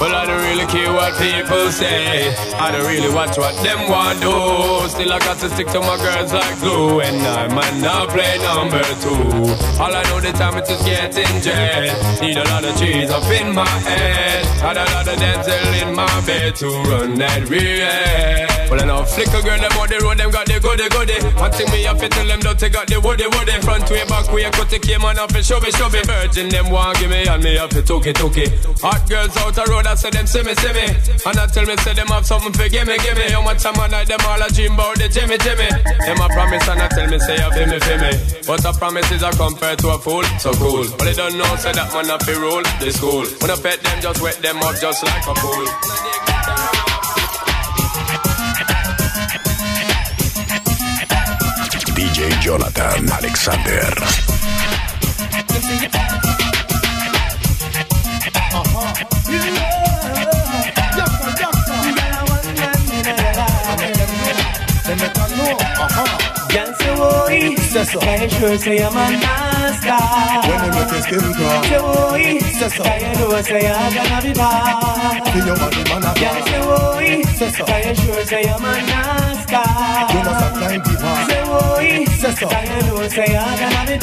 Well, 0.00 0.14
I 0.14 0.24
don't 0.26 0.42
really 0.42 0.66
care 0.66 0.92
what 0.92 1.12
people 1.20 1.70
say. 1.70 2.34
I 2.56 2.72
don't 2.72 2.86
really 2.86 3.12
watch 3.14 3.36
what 3.36 3.54
them 3.62 3.88
want 3.90 4.20
do. 4.20 4.88
Still, 4.88 5.12
I 5.12 5.18
got 5.18 5.38
to 5.38 5.50
stick 5.50 5.66
to 5.68 5.80
my 5.80 5.96
girls 5.98 6.32
like 6.32 6.58
glue. 6.60 7.00
And 7.00 7.20
I 7.26 7.48
might 7.48 7.78
not 7.80 8.08
play 8.08 8.38
number 8.38 8.82
two. 9.04 9.52
All 9.78 9.94
I 9.94 10.02
know 10.04 10.20
the 10.20 10.32
time 10.32 10.56
it 10.56 10.68
is 10.70 10.82
getting 10.82 11.42
jet. 11.42 12.20
Need 12.20 12.38
a 12.38 12.44
lot 12.44 12.64
of 12.64 12.78
cheese 12.78 13.10
up 13.10 13.30
in 13.30 13.54
my 13.54 13.68
head. 13.68 14.46
Had 14.60 14.78
a 14.78 14.84
lot 14.94 15.06
of 15.06 15.16
Denzel 15.18 15.88
in 15.88 15.94
my 15.94 16.20
bed 16.26 16.56
to 16.56 16.66
run 16.88 17.14
that 17.16 17.48
real. 17.48 18.55
Well, 18.76 18.84
I 18.84 18.92
know 18.92 19.08
flicker 19.08 19.40
girl, 19.40 19.56
on 19.56 19.88
the 19.88 19.96
road, 20.04 20.20
them 20.20 20.28
got 20.28 20.44
the 20.44 20.60
goody 20.60 20.84
goody. 20.92 21.16
One 21.40 21.48
thing 21.48 21.64
me 21.72 21.88
have 21.88 21.96
to 21.96 22.12
tell 22.12 22.28
them, 22.28 22.44
don't 22.44 22.60
take 22.60 22.76
out 22.76 22.84
the 22.84 23.00
woody 23.00 23.24
woody. 23.24 23.56
Front 23.64 23.88
way, 23.88 24.04
back 24.04 24.28
way, 24.28 24.44
cut 24.52 24.68
the 24.68 24.76
came 24.76 25.00
on 25.00 25.16
off 25.16 25.32
and 25.32 25.40
show 25.40 25.56
me, 25.64 25.72
show 25.72 25.88
me. 25.88 26.04
Virgin, 26.04 26.52
them 26.52 26.68
want 26.68 27.00
give 27.00 27.08
me, 27.08 27.24
and 27.24 27.40
me 27.40 27.56
have 27.56 27.72
to 27.72 27.80
took 27.80 28.04
it. 28.04 28.20
Hot 28.20 29.00
girls 29.08 29.32
out 29.40 29.56
the 29.56 29.64
road, 29.72 29.88
I 29.88 29.96
say 29.96 30.12
them 30.12 30.28
see 30.28 30.44
me, 30.44 30.52
see 30.60 30.76
me. 30.76 30.92
And 31.24 31.40
I 31.40 31.48
tell 31.48 31.64
me, 31.64 31.72
say 31.80 31.96
them 31.96 32.12
have 32.12 32.28
something 32.28 32.52
for 32.52 32.68
give 32.68 32.84
me, 32.84 33.00
give 33.00 33.16
me. 33.16 33.32
How 33.32 33.40
much 33.40 33.64
time 33.64 33.80
I 33.80 33.88
night, 33.88 34.12
them 34.12 34.20
all 34.28 34.44
a 34.44 34.48
dream 34.52 34.76
about 34.76 35.00
the 35.00 35.08
Jimmy, 35.08 35.40
Jimmy. 35.40 35.72
Them 36.04 36.20
a 36.20 36.28
promise, 36.28 36.68
and 36.68 36.76
I 36.84 36.88
tell 36.92 37.08
me, 37.08 37.16
say, 37.16 37.40
I 37.40 37.48
feel 37.56 37.72
me, 37.72 37.80
feel 37.80 37.96
me. 37.96 38.12
But 38.44 38.60
a 38.60 38.76
promise 38.76 39.08
is 39.08 39.24
a 39.24 39.32
compared 39.32 39.80
to 39.88 39.96
a 39.96 39.98
fool, 39.98 40.24
so 40.36 40.52
cool. 40.60 40.84
But 41.00 41.08
they 41.08 41.16
don't 41.16 41.32
know, 41.40 41.48
say 41.56 41.72
that 41.72 41.96
man 41.96 42.12
up 42.12 42.20
the 42.28 42.36
rule, 42.36 42.60
this 42.76 43.00
school. 43.00 43.24
When 43.40 43.48
I 43.48 43.56
pet 43.56 43.80
them, 43.80 44.04
just 44.04 44.20
wet 44.20 44.36
them 44.44 44.60
up, 44.60 44.76
just 44.76 45.00
like 45.00 45.24
a 45.24 45.32
pool. 45.32 45.64
DJ 52.16 52.32
Jonathan 52.40 53.12
Alexander. 53.12 53.92
Girl 66.48 66.72
say 66.72 66.96
oi, 66.96 67.54
say 67.56 67.84
so. 67.84 68.00
Can 68.00 68.22
you 68.22 68.30
sure 68.30 68.56
say 68.56 68.82
I'm 68.82 68.92
a 68.92 69.12
master? 69.20 70.00
When 70.48 70.64
you 70.64 70.70
make 70.72 70.90
your 70.90 71.02
skin 71.02 71.34
crawl. 71.34 71.62
Say 71.64 71.80
oi, 71.84 72.40
say 72.40 72.68
so. 72.70 72.82
Can 72.82 72.98
you 73.02 73.28
know 73.28 73.42
say 73.42 73.68
I'm 73.68 73.92
gonna 73.92 74.22
be 74.22 74.32
bad? 74.32 75.26
See 75.34 75.46
your 79.56 79.72
body 79.74 80.16
man 80.16 80.16
a 80.16 80.16
Girl 80.16 80.16
say 80.16 80.16
oi, 80.16 80.16
say 80.16 80.16
so. 80.16 80.16
Can 80.16 80.16
you 80.16 80.16
sure 80.16 80.16
say 80.16 80.16
I'm 80.16 80.16
a 80.16 80.16
master? 80.16 80.16
You 80.16 80.24
must 80.24 80.42
have 80.44 80.54
time 80.60 80.82
to 80.82 80.92
pass. 81.02 81.28
Say 81.28 81.42
oi, 81.48 82.06
say 82.06 82.32
so. 82.32 82.48
Can 82.48 82.66
you 82.66 82.82
know 82.88 83.08
say 83.08 83.36
I'm 83.36 83.58
gonna 83.58 83.86
be? 83.86 83.96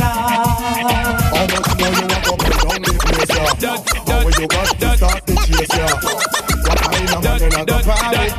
How 1.33 1.45
much 1.47 1.71
more 1.79 1.93
you 1.93 2.07
want 2.07 2.25
to 2.25 2.33
put 2.37 2.55
down 2.63 2.81
the 2.83 2.93
place, 3.01 3.31
yeah? 3.35 3.77
How 4.07 4.41
you 4.41 4.47
got 4.47 4.79
to 4.79 4.97
start 4.97 5.25
the 5.27 5.35
chase, 5.35 5.77
yeah? 5.77 6.52
Kind 6.93 7.09
of 7.09 7.23
man 7.23 7.41
in 7.41 7.53
a 7.53 7.65
the 7.65 7.77
party? 7.81 8.29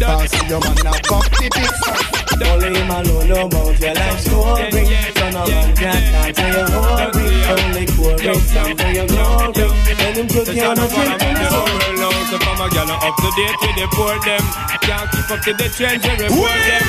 Can't 0.00 0.30
see 0.30 0.46
your 0.48 0.60
man 0.60 0.76
now 0.82 0.96
fuck 1.04 1.28
the 1.36 1.48
pics. 1.52 2.12
Only 2.42 2.68
him 2.72 2.90
alone 2.90 3.30
about 3.30 3.78
your 3.78 3.94
life 3.94 4.20
story. 4.20 4.72
So 5.12 5.30
no 5.30 5.46
man 5.46 5.76
can 5.76 6.34
to 6.34 6.44
your 6.48 6.66
hurry. 6.72 7.28
Only 7.52 7.84
glory, 7.92 8.34
song 8.48 8.76
for 8.76 8.90
your 8.90 9.06
glory. 9.06 9.68
And 9.92 10.16
him 10.16 10.28
took 10.28 10.48
you 10.48 10.64
on 10.64 10.78
a 10.78 10.88
trip 10.88 11.20
to 11.20 11.28
the 11.36 11.48
whole 11.52 11.68
world 11.68 11.98
knows 12.00 12.32
if 12.32 12.48
I'm 12.48 12.60
a 12.60 12.68
gal 12.72 12.90
up 12.90 13.16
to 13.16 13.30
date 13.36 13.58
with 13.60 13.76
the 13.76 13.86
poor 13.92 14.16
them. 14.24 14.44
Can't 14.82 15.10
keep 15.12 15.30
up 15.30 15.40
to 15.44 15.52
the 15.52 15.68
trends 15.68 16.04
and 16.04 16.20
report 16.20 16.60
them. 16.66 16.84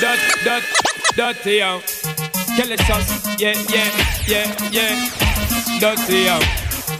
That, 0.00 0.18
that, 0.44 0.62
that, 1.16 1.46
yo. 1.46 1.80
Kill 2.56 2.72
it, 2.72 2.80
sus. 2.80 3.40
Yeah, 3.40 3.54
yeah, 3.72 3.90
yeah, 4.26 4.70
yeah. 4.70 5.80
Dirty, 5.80 6.24
yo. 6.28 6.38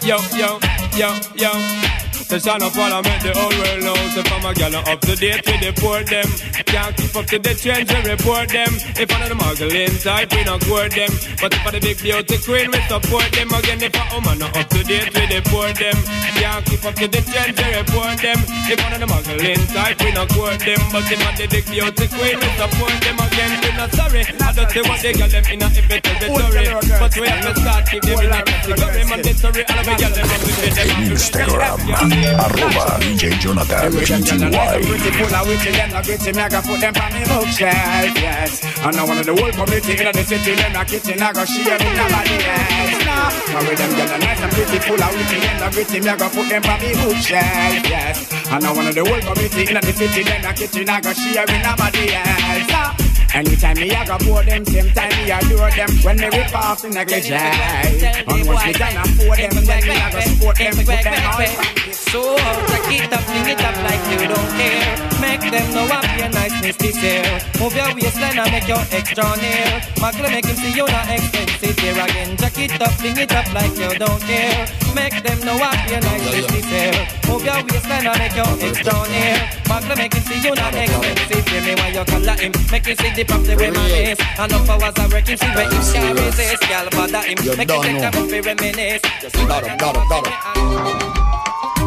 Yo, 0.03 0.19
yo, 0.37 0.59
yo, 0.97 1.15
yo. 1.37 1.86
The 2.27 2.41
son 2.43 2.59
of 2.59 2.75
all 2.75 2.91
I 2.91 3.01
make 3.07 3.23
the 3.23 3.31
whole 3.39 3.55
world 3.55 3.87
know. 3.87 3.95
So 4.11 4.21
from 4.27 4.43
a 4.43 4.51
gal 4.51 4.75
up 4.75 4.99
to 5.07 5.15
date 5.15 5.47
with 5.47 5.63
the 5.63 5.71
poor 5.79 6.03
them 6.03 6.27
Can't 6.67 6.91
keep 6.99 7.15
up 7.15 7.27
to 7.31 7.39
the 7.39 7.55
trends 7.55 7.87
and 7.87 8.03
report 8.03 8.51
them. 8.51 8.73
If 8.99 9.07
one 9.15 9.23
of 9.23 9.31
the 9.31 9.39
muggling 9.39 9.95
type 10.03 10.35
we 10.35 10.43
not 10.43 10.59
court 10.67 10.91
them. 10.91 11.13
But 11.39 11.55
if 11.55 11.63
I 11.63 11.71
the 11.71 11.79
big 11.79 12.03
beauty 12.03 12.39
queen 12.43 12.75
we 12.75 12.83
support 12.91 13.31
them 13.31 13.47
Again. 13.55 13.79
If 13.79 13.95
a 13.95 14.03
woman 14.11 14.43
not 14.43 14.59
up 14.59 14.67
to 14.75 14.81
date 14.83 15.15
with 15.15 15.31
the 15.31 15.39
poor 15.47 15.71
them 15.71 15.95
Can't 16.35 16.63
keep 16.67 16.83
up 16.83 16.95
to 16.99 17.07
the 17.07 17.21
trends 17.31 17.59
and 17.63 17.73
report 17.79 18.19
them. 18.19 18.39
If 18.67 18.79
one 18.83 18.91
of 18.91 19.01
the 19.01 19.07
muggling 19.07 19.63
type 19.71 19.99
we 20.03 20.11
not 20.11 20.27
court 20.35 20.59
them. 20.67 20.83
But 20.91 21.07
if 21.07 21.23
I 21.23 21.31
the 21.31 21.47
big 21.47 21.65
beauty 21.71 22.07
queen 22.11 22.37
we 22.43 22.49
support 22.59 22.97
them 23.07 23.17
Again. 23.23 23.53
We 23.63 23.71
not 23.79 23.91
sorry 23.95 24.27
I 24.27 24.51
don't 24.51 24.67
say 24.75 24.83
what 24.83 24.99
they 24.99 25.15
got 25.15 25.31
them 25.31 25.47
in 25.47 25.63
a 25.63 25.69
every 25.71 25.99
territory 26.03 26.75
But 26.91 27.13
we 27.15 27.27
have 27.31 27.43
to 27.47 27.53
start 27.55 27.83
keep 27.87 28.03
them 28.03 28.19
in 28.19 28.35
a 28.35 28.41
category 28.43 29.03
Mandatory 29.07 29.63
all 29.63 29.79
of 29.79 29.87
the 29.87 29.95
gal 29.95 30.11
them 30.11 30.27
up 30.27 30.43
to 30.43 30.51
them 30.75 31.07
Instagram. 31.15 32.16
Arroba 32.25 32.97
DJ 33.03 33.39
Jonathan 33.39 33.93
PTY. 33.93 34.83
Pretty 34.87 35.11
full 35.13 35.35
of 35.35 35.47
witty, 35.47 35.71
them 35.73 35.91
not 35.91 36.05
gritty, 36.05 36.33
me 36.33 36.41
I 36.41 36.49
go 36.49 36.61
put 36.63 36.81
them 36.81 36.95
on 36.97 37.13
me 37.13 37.23
bookshelf, 37.29 38.15
yes. 38.17 38.65
And 38.81 38.97
now 38.97 39.07
one 39.07 39.19
of 39.19 39.27
the 39.27 39.35
whole 39.37 39.53
community 39.53 39.93
in 40.01 40.13
the 40.13 40.25
city, 40.25 40.55
them 40.55 40.73
not 40.73 40.87
kitchen, 40.87 41.21
I 41.21 41.33
go 41.33 41.45
share 41.45 41.79
with 41.79 41.97
nobody 41.97 42.37
else. 42.47 43.07
And 43.53 43.69
with 43.69 43.79
them 43.79 43.93
girls 43.97 44.15
nice 44.21 44.41
and 44.41 44.53
pretty, 44.53 44.79
full 44.81 45.03
of 45.03 45.13
witty, 45.13 45.39
them 45.41 45.57
not 45.61 45.73
gritty, 45.73 46.01
me 46.01 46.09
I 46.09 46.17
go 46.17 46.29
put 46.29 46.49
them 46.49 46.65
on 46.65 46.79
me 46.81 46.91
bookshelf, 46.97 47.85
yes. 47.91 48.17
And 48.51 48.63
now 48.63 48.75
one 48.75 48.87
of 48.87 48.95
the 48.95 49.05
whole 49.05 49.21
community 49.21 49.63
in 49.69 49.77
the 49.77 49.93
city, 49.93 50.23
them 50.23 50.43
not 50.43 50.57
kitchen, 50.57 50.89
I 50.89 51.01
go 51.01 51.13
share 51.13 51.45
with 51.47 51.63
nobody 51.63 52.15
else. 52.15 53.06
Anytime 53.37 53.77
me 53.77 53.91
I 53.91 54.07
go 54.07 54.17
board 54.25 54.47
them, 54.47 54.65
same 54.65 54.89
time 54.97 55.13
me 55.13 55.31
adore 55.31 55.69
them. 55.69 55.91
When 56.01 56.17
me 56.17 56.25
rip 56.33 56.57
off 56.57 56.81
the 56.81 56.89
negligee, 56.89 57.37
and 57.37 58.49
once 58.49 58.65
me 58.65 58.73
done 58.73 58.97
afford 58.97 59.37
them, 59.37 59.53
then 59.61 59.85
me 59.85 59.93
I 59.93 60.09
go 60.11 60.21
support 60.25 60.57
them, 60.57 60.73
put 60.73 61.05
them 61.05 61.21
on. 61.21 61.93
So 61.93 62.33
take 62.41 63.05
it 63.05 63.13
up, 63.13 63.21
fling 63.29 63.53
it 63.53 63.61
up 63.61 63.77
like 63.85 64.01
you 64.09 64.25
don't 64.25 64.51
care. 64.57 64.97
Make 65.21 65.53
them 65.53 65.69
know 65.77 65.85
what 65.85 66.09
your 66.17 66.31
niceness 66.33 66.77
this 66.77 66.97
year. 66.97 67.29
Move 67.61 67.77
your 67.77 67.93
waistline 67.93 68.39
and 68.41 68.53
make 68.53 68.69
your 68.69 68.81
extra 68.89 69.29
near. 69.37 69.85
Muggle 70.01 70.33
make 70.33 70.47
him 70.47 70.57
see 70.57 70.73
you 70.73 70.87
not 70.89 71.05
expensive 71.05 71.79
here 71.79 71.93
again. 71.93 72.39
Jack 72.39 72.59
it 72.59 72.81
up, 72.81 72.93
fling 72.93 73.19
it 73.19 73.33
up 73.37 73.53
like 73.53 73.77
you 73.77 73.99
don't 73.99 74.21
care. 74.23 74.86
Make 74.97 75.23
them 75.23 75.39
know 75.45 75.61
what 75.61 75.77
your 75.91 76.01
niceness 76.01 76.47
this 76.49 76.67
year. 76.73 77.07
Move 77.29 77.45
your 77.45 77.61
waistline 77.69 78.07
and 78.09 78.17
make 78.17 78.33
your 78.33 78.49
extra 78.49 78.97
near. 79.13 79.37
Muggle 79.69 79.97
make 79.97 80.15
him 80.15 80.23
see 80.25 80.41
you 80.41 80.55
not 80.57 80.73
expensive 80.73 81.47
here. 81.49 81.61
Me 81.61 81.75
why 81.77 81.89
you 81.93 82.05
color 82.09 82.37
him, 82.41 82.53
make 82.73 82.87
him 82.87 82.97
see 82.97 83.13
the 83.13 83.25
property 83.29 83.57
with 83.57 83.75
my 83.77 83.89
face. 83.93 84.21
And 84.41 84.53
up 84.57 84.69
hours 84.73 84.97
I 84.97 85.07
work 85.13 85.29
him, 85.29 85.37
see 85.37 85.53
where 85.53 85.69
him 85.69 85.83
can 85.93 86.17
resist. 86.17 86.63
Girl 86.65 86.89
bother 86.97 87.23
him, 87.29 87.37
make 87.61 87.69
him 87.69 87.83
take 87.85 88.01
time 88.01 88.29
to 88.29 88.41
reminisce. 88.41 89.03
Just 89.21 89.37
got 89.37 89.69
him, 89.69 89.77
got 89.77 89.97
him, 89.97 90.09
got 90.09 90.27
him. 90.27 90.33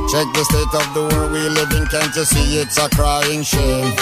Check 0.10 0.26
the 0.34 0.44
state 0.46 0.74
of 0.74 0.94
the 0.94 1.02
world 1.02 1.32
we 1.32 1.50
live 1.50 1.72
in, 1.72 1.86
can't 1.88 2.16
you 2.16 2.26
see 2.26 2.62
it's 2.62 2.78
a 2.78 2.90
crying 2.90 3.42
shame? 3.44 3.94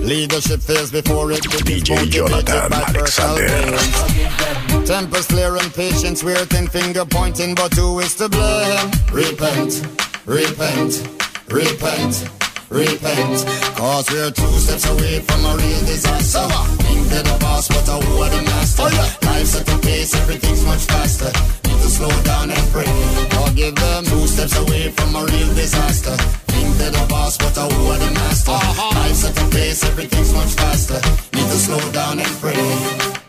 Leadership 0.00 0.60
fails 0.60 0.90
before 0.90 1.32
it 1.32 1.42
begins 1.42 1.88
DJ 1.88 2.10
Jonathan 2.10 2.70
by 2.70 2.84
personal 2.84 3.36
Alexander. 3.38 4.69
Tempers 4.90 5.28
clear 5.28 5.54
and 5.54 5.72
patience 5.72 6.24
and 6.24 6.68
finger 6.68 7.04
pointing, 7.04 7.54
but 7.54 7.72
who 7.74 8.00
is 8.00 8.16
to 8.16 8.28
blame? 8.28 8.90
Repent, 9.12 9.86
repent, 10.26 11.06
repent. 11.46 12.28
Repent, 12.70 13.46
cause 13.78 14.10
we're 14.10 14.32
two 14.32 14.50
steps 14.58 14.90
away 14.90 15.20
from 15.20 15.44
a 15.44 15.54
real 15.54 15.80
disaster. 15.86 16.42
Think 16.82 17.06
they're 17.06 17.22
the 17.22 17.38
boss, 17.38 17.68
but 17.68 17.88
I 17.88 18.00
who 18.00 18.22
are 18.22 18.30
the 18.30 18.42
master. 18.42 18.82
Oh, 18.82 19.18
Life's 19.22 19.60
at 19.60 19.68
a 19.68 19.78
pace, 19.78 20.12
everything's 20.14 20.64
much 20.64 20.82
faster. 20.86 21.30
Need 21.68 21.82
to 21.82 21.88
slow 21.88 22.22
down 22.24 22.50
and 22.50 22.66
pray. 22.72 22.90
Forgive 23.30 23.76
them, 23.76 24.04
two 24.04 24.26
steps 24.26 24.56
away 24.58 24.90
from 24.90 25.14
a 25.14 25.24
real 25.24 25.54
disaster. 25.54 26.16
Think 26.50 26.76
they're 26.78 26.90
the 26.90 27.06
boss, 27.08 27.38
but 27.38 27.56
I 27.56 27.68
who 27.68 27.90
are 27.92 27.98
the 27.98 28.10
master. 28.10 28.50
Uh-huh. 28.50 28.98
Life's 28.98 29.24
at 29.24 29.38
a 29.38 29.50
pace, 29.54 29.84
everything's 29.84 30.34
much 30.34 30.50
faster. 30.58 30.98
Need 31.32 31.46
to 31.46 31.58
slow 31.62 31.92
down 31.92 32.18
and 32.18 32.34
pray. 32.42 33.19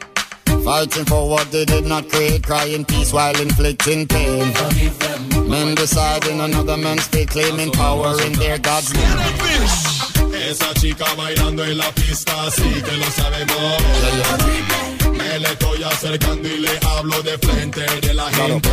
Fighting 0.64 1.06
for 1.06 1.28
what 1.28 1.52
they 1.52 1.66
did 1.66 1.86
not 1.86 2.08
create, 2.10 2.44
crying 2.44 2.86
peace 2.86 3.12
while 3.12 3.36
inflicting 3.42 4.08
pain. 4.08 4.54
Men 5.50 5.76
deciding 5.76 6.40
another 6.40 6.78
man's 6.78 7.08
fate, 7.08 7.30
claiming 7.30 7.72
power 7.72 8.14
in 8.22 8.34
their 8.34 8.60
God's 8.60 8.94
name. 8.94 9.18
Esa 10.34 10.74
chica 10.76 11.06
bailando 11.16 11.64
en 11.64 11.78
la 11.78 11.92
pista, 11.92 12.52
sí 12.52 12.82
que 12.84 12.98
lo 12.98 13.10
sabemos. 13.12 13.82
Me 15.18 15.40
le 15.40 15.50
estoy 15.50 15.84
acercando 15.84 16.48
y 16.48 16.60
le 16.60 16.80
hablo 16.96 17.22
de 17.24 17.38
frente 17.40 17.82
de 18.02 18.14
la 18.14 18.30
gente. 18.32 18.70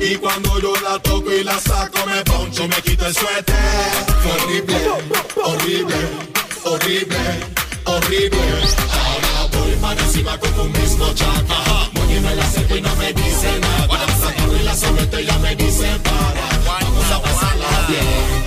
Y 0.00 0.16
cuando 0.16 0.60
yo 0.60 0.72
la 0.82 0.98
toco 0.98 1.30
y 1.32 1.44
la 1.44 1.58
saco, 1.58 2.06
me 2.06 2.22
poncho, 2.24 2.66
me 2.68 2.76
quito 2.82 3.06
el 3.06 3.14
suéter. 3.14 3.56
Horrible, 4.24 4.76
horrible, 5.44 5.96
horrible, 6.64 7.18
horrible. 7.84 8.38
Ahora 8.92 9.09
voy 9.50 9.72
para 9.80 10.00
encima 10.02 10.38
con 10.38 10.60
un 10.60 10.72
mismo 10.72 11.12
chaca. 11.14 11.58
Muy 11.92 12.20
me 12.20 12.34
la 12.34 12.44
acerco 12.44 12.76
y 12.76 12.80
no 12.80 12.94
me 12.96 13.12
dice 13.12 13.60
nada. 13.60 14.06
Saco 14.20 14.56
y 14.56 14.62
la 14.62 14.74
suelto 14.74 15.20
y 15.20 15.26
ya 15.26 15.38
me 15.38 15.56
dice 15.56 15.88
para. 16.04 16.48
Vamos 16.66 17.10
a 17.12 17.22
pasarla 17.22 17.68
bien. 17.88 18.44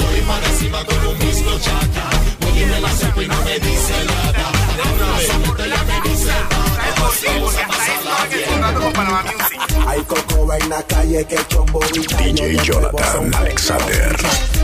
Voy 0.00 0.20
para 0.22 0.46
encima 0.48 0.84
con 0.84 1.06
un 1.06 1.18
mismo 1.18 1.50
chaca. 1.58 2.04
Muy 2.40 2.64
me 2.64 2.80
la 2.80 2.88
acerco 2.88 3.22
y 3.22 3.28
no 3.28 3.42
me 3.42 3.58
dice 3.58 4.04
nada. 4.06 4.52
La 4.78 5.20
suelto 5.26 5.66
y 5.66 5.70
ya 5.70 5.84
me 5.84 6.08
dice 6.08 6.32
para. 6.50 6.84
Vamos 7.00 7.54
a 7.56 7.66
pasarla 7.68 8.26
bien. 8.30 9.75
Hay 9.96 10.02
coco 10.02 10.52
en 10.52 10.68
la 10.68 10.82
calle 10.82 11.24
que 11.24 11.38
chombo 11.48 11.80
y 11.94 12.00
DJ 12.00 12.62
Jonathan 12.64 13.34
Alexander. 13.34 14.14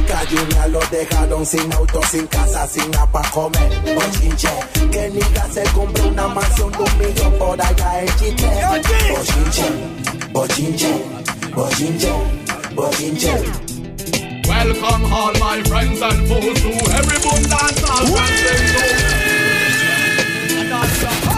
Cayuna 0.07 0.67
lo 0.67 0.81
dejaron 0.91 1.47
sin 1.47 1.73
auto, 1.73 2.03
sin 2.11 2.27
casa, 2.27 2.69
sin 2.69 2.91
nada 2.91 3.07
pa' 3.07 3.23
comer. 3.31 3.95
Bochinche, 3.95 4.51
que 4.91 5.09
niga 5.09 5.49
se 5.51 5.63
compra 5.73 6.05
una 6.05 6.29
mansión 6.29 6.71
de 6.73 6.79
un 6.81 6.99
millón 6.99 7.33
por 7.39 7.63
allá 7.63 8.03
en 8.03 8.09
Chiche. 8.19 8.51
Bochinche, 9.15 9.71
bochinche, 10.35 10.93
bochinche. 11.55 12.13
bochinche. 12.75 13.33
Welcome 14.47 15.13
all 15.15 15.33
my 15.41 15.63
friends 15.63 16.03
and 16.03 16.29
foes 16.29 16.61
to 16.61 16.71
every 16.93 17.19
boom 17.25 17.43
dance 17.49 17.81
hall. 17.89 19.22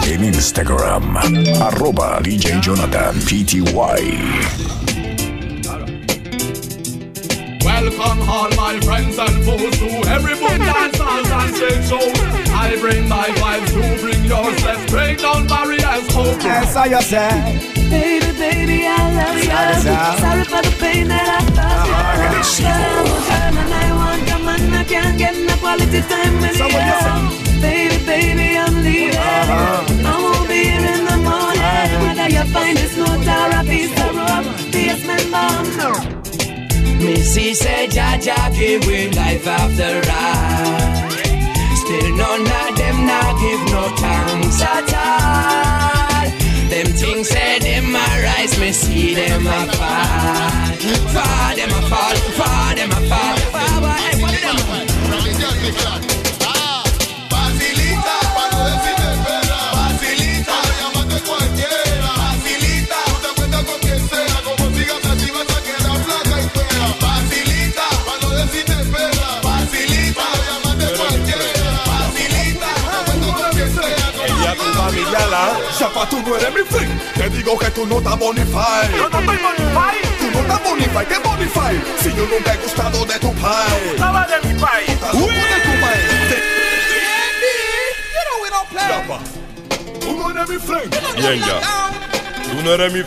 En 0.07 0.23
Instagram, 0.23 1.17
arroba 1.59 2.19
DJ 2.21 2.59
Jonathan 2.61 3.15
PTY. 3.27 3.99
Welcome 7.65 8.29
all 8.29 8.49
my 8.55 8.79
friends 8.79 9.17
and 9.19 9.43
foes 9.43 9.77
to 9.79 9.89
every 10.09 10.35
boom 10.35 10.59
dance 10.59 10.97
hall 10.97 11.25
and 11.25 11.55
stage 11.55 11.85
show. 11.89 11.99
I 12.55 12.77
bring 12.79 13.09
my 13.09 13.27
vibes, 13.41 13.71
you 13.75 14.01
bring 14.01 14.23
yours. 14.23 14.63
Let's 14.63 14.89
break 14.91 15.19
down 15.19 15.47
barriers. 15.47 16.07
Hope 16.13 16.41
Yes, 16.41 16.75
I 16.77 16.87
just 16.87 17.09
said. 17.09 17.75
Baby, 17.89 18.31
baby, 18.39 18.87
I 18.87 19.11
love 19.19 19.35
you. 19.35 19.51
Sorry 20.21 20.43
for 20.45 20.61
the 20.63 20.75
pain 20.79 21.07
that 21.09 21.27
I 21.27 21.43
caused 21.51 22.59
you. 22.59 22.67
I'm 22.67 23.11
a 23.11 23.23
girl 23.27 23.57
and 23.59 23.73
I 23.73 23.87
want 23.99 24.31
a 24.31 24.37
man. 24.45 24.73
I 24.73 24.83
can't 24.85 25.17
get 25.17 25.35
no 25.35 25.55
quality 25.57 26.01
time 26.01 26.39
with 26.41 26.55
So 26.55 26.63
what 26.63 26.71
you 26.71 27.51
you. 27.51 27.61
Baby, 27.61 27.97
baby, 28.05 28.57
I'm 28.57 28.75
leaving. 28.75 28.84
Uh-huh. 29.47 30.09
I 30.09 30.15
won't 30.23 30.47
be 30.49 30.61
here 30.65 30.87
in 30.93 31.05
the 31.05 31.17
morning. 31.21 31.61
Uh-huh. 31.61 32.01
Whether 32.03 32.29
you 32.35 32.43
find 32.53 32.77
this 32.77 32.97
note 32.97 33.27
or 33.37 33.49
a 33.53 33.63
piece 33.63 33.95
of 34.05 34.11
rope, 34.17 34.49
basement 34.71 35.31
bomb. 35.31 35.65
Missy 37.05 37.53
said, 37.53 37.91
Jaja 37.91 38.49
give 38.57 38.85
we 38.87 39.09
life 39.11 39.45
after 39.45 40.01
ride. 40.09 41.11
Still 41.81 42.15
none 42.17 42.41
of 42.41 42.75
them 42.75 43.05
not 43.05 43.39
give 43.39 43.63
no 43.69 43.83
thanks 44.01 44.61
at 44.61 44.89
all. 44.93 46.25
Them 46.69 46.87
things 46.97 47.29
say 47.29 47.59
them 47.59 47.95
a 47.95 48.05
rise, 48.25 48.59
me 48.59 48.71
see 48.71 49.13
them 49.13 49.45
a 49.45 49.67
fall. 49.77 50.65
Fall, 51.13 51.55
them 51.55 51.69
a 51.69 51.81
fall, 51.91 52.15
fall, 52.39 52.75
them 52.75 52.89
a 52.89 53.01
fall. 53.09 53.37
Fall, 53.53 53.81
fall, 53.81 53.97
hey, 54.01 54.21
what 54.21 54.33
them 54.41 54.57
a 54.57 54.95
Facilita, 55.11 56.24
tu 75.17 75.23
familiala. 75.23 75.59
Chapa, 75.77 76.09
tú 76.09 76.21
no 76.21 76.35
eres 76.35 76.53
mi 76.53 76.61
friend. 76.63 77.01
Te 77.13 77.29
digo 77.29 77.57
que 77.57 77.69
tú 77.71 77.85
no 77.85 77.97
estás 77.99 78.17
bonify. 78.19 78.89
Yo 78.95 79.09
no 79.09 79.19
estoy 79.19 79.37
bonify. 79.37 79.95
Tú 80.19 80.31
no 80.31 80.39
estás 80.39 80.63
bonify. 80.63 81.05
¿Qué 81.05 81.17
bonify? 81.19 81.81
Si 82.01 82.09
yo 82.09 82.25
nunca 82.27 82.53
he 82.53 82.57
gustado 82.57 83.05
de 83.05 83.19
tu 83.19 83.33
pai. 83.35 83.91
Estaba 83.93 84.27
de 84.27 84.47
mi 84.47 84.59
país. 84.59 84.89
Estás 84.89 85.13
loco 85.13 85.27
de 85.27 85.59
tu 85.65 85.81
pai. 85.81 85.99
Te- 86.29 86.55
Chapa, 88.75 89.19
tú 90.01 90.17
no 90.17 90.31
eres 90.31 90.49
mi 90.49 90.57
friend. 90.57 90.95
Bien, 91.17 91.39
ya. 91.39 91.61
Tú 92.43 92.61
no 92.61 92.73
eres 92.73 92.93
mi 92.93 93.03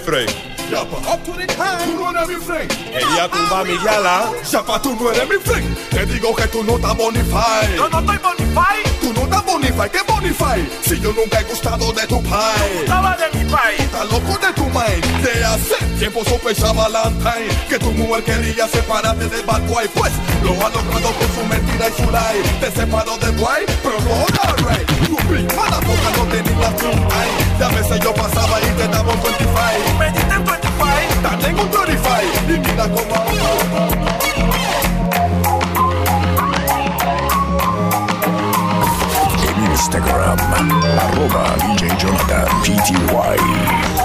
friend. 0.69 1.49
Chapa, 1.49 1.79
tú 1.85 1.95
no 1.99 2.11
eres 2.11 2.29
mi 2.29 2.35
friend. 2.45 2.73
Ella 2.93 3.29
tu 3.29 3.39
familiala. 3.47 4.33
Chapa, 4.51 4.83
tú 4.83 4.97
no 5.01 5.11
eres 5.13 5.29
mi 5.29 5.37
friend. 5.37 5.77
Te 5.91 6.07
digo 6.07 6.35
que 6.35 6.47
tú 6.49 6.63
no 6.65 6.77
estás 6.77 6.97
bonify. 6.97 7.77
Yo 7.77 7.89
no 7.89 8.01
estoy 8.01 8.19
bonify. 8.19 8.77
Tú 9.01 9.13
no 9.13 9.23
estás 9.23 9.45
bonify. 9.45 9.91
¿Qué 9.91 10.01
bonify? 10.07 10.69
Si 10.83 11.01
yo 11.01 11.13
nunca 11.13 11.41
he 11.41 11.45
gustado 11.45 11.93
de 11.93 12.07
tu 12.07 12.23
pai. 12.23 12.79
Estaba 12.81 13.17
de 13.17 13.39
mi 13.39 13.51
país. 13.51 13.81
Estás 13.81 14.05
loco 14.11 14.39
de 14.39 14.53
tu 14.55 14.65
mind. 14.65 15.23
De 15.23 15.45
hace 15.45 15.85
tiempo 15.99 16.25
sospechaba 16.25 16.89
Valentine 16.89 17.49
que 17.69 17.79
tu 17.79 17.91
mujer 17.93 18.25
quería 18.25 18.69
separarte 18.69 19.29
del 19.29 19.45
bad 19.45 19.63
boy. 19.67 19.89
Pues 19.95 20.13
lo 20.43 20.53
ha 20.53 20.71
logrado 20.71 21.13
con 21.19 21.29
su 21.35 21.45
mentira 21.49 21.89
y 21.89 21.93
su 22.03 22.11
lie. 22.11 22.43
Te 22.61 22.71
separó 22.71 23.17
del 23.19 23.33
boy, 23.33 23.65
pero 23.83 24.01
no 24.01 24.27
alright. 24.49 24.87
Tu 25.07 25.17
big 25.33 25.47
motherfucker 25.55 26.19
no 26.19 26.25
tenía 26.25 26.77
tu 26.77 26.87
eye. 26.87 27.59
Ya 27.59 27.69
veces 27.69 28.01
yo 28.01 28.15
pasaba 28.15 28.61
y 28.61 28.67
te 28.77 28.89
daba 28.89 29.13
un 29.13 29.23
25. 29.23 30.28
Me 31.29 31.37
diste 31.37 31.37
en 31.37 31.37
25. 31.37 31.37
Dale 31.37 31.49
en 31.49 31.59
un 31.59 31.71
25. 31.71 32.09
Y 32.49 32.59
mira 32.59 32.89
cómo 32.89 33.15
ahora. 33.15 33.89
En 39.49 39.71
Instagram, 39.71 40.39
arroba 40.99 41.45
DJ 41.61 41.89
Jonathan 41.99 42.49
PTY. 42.63 43.98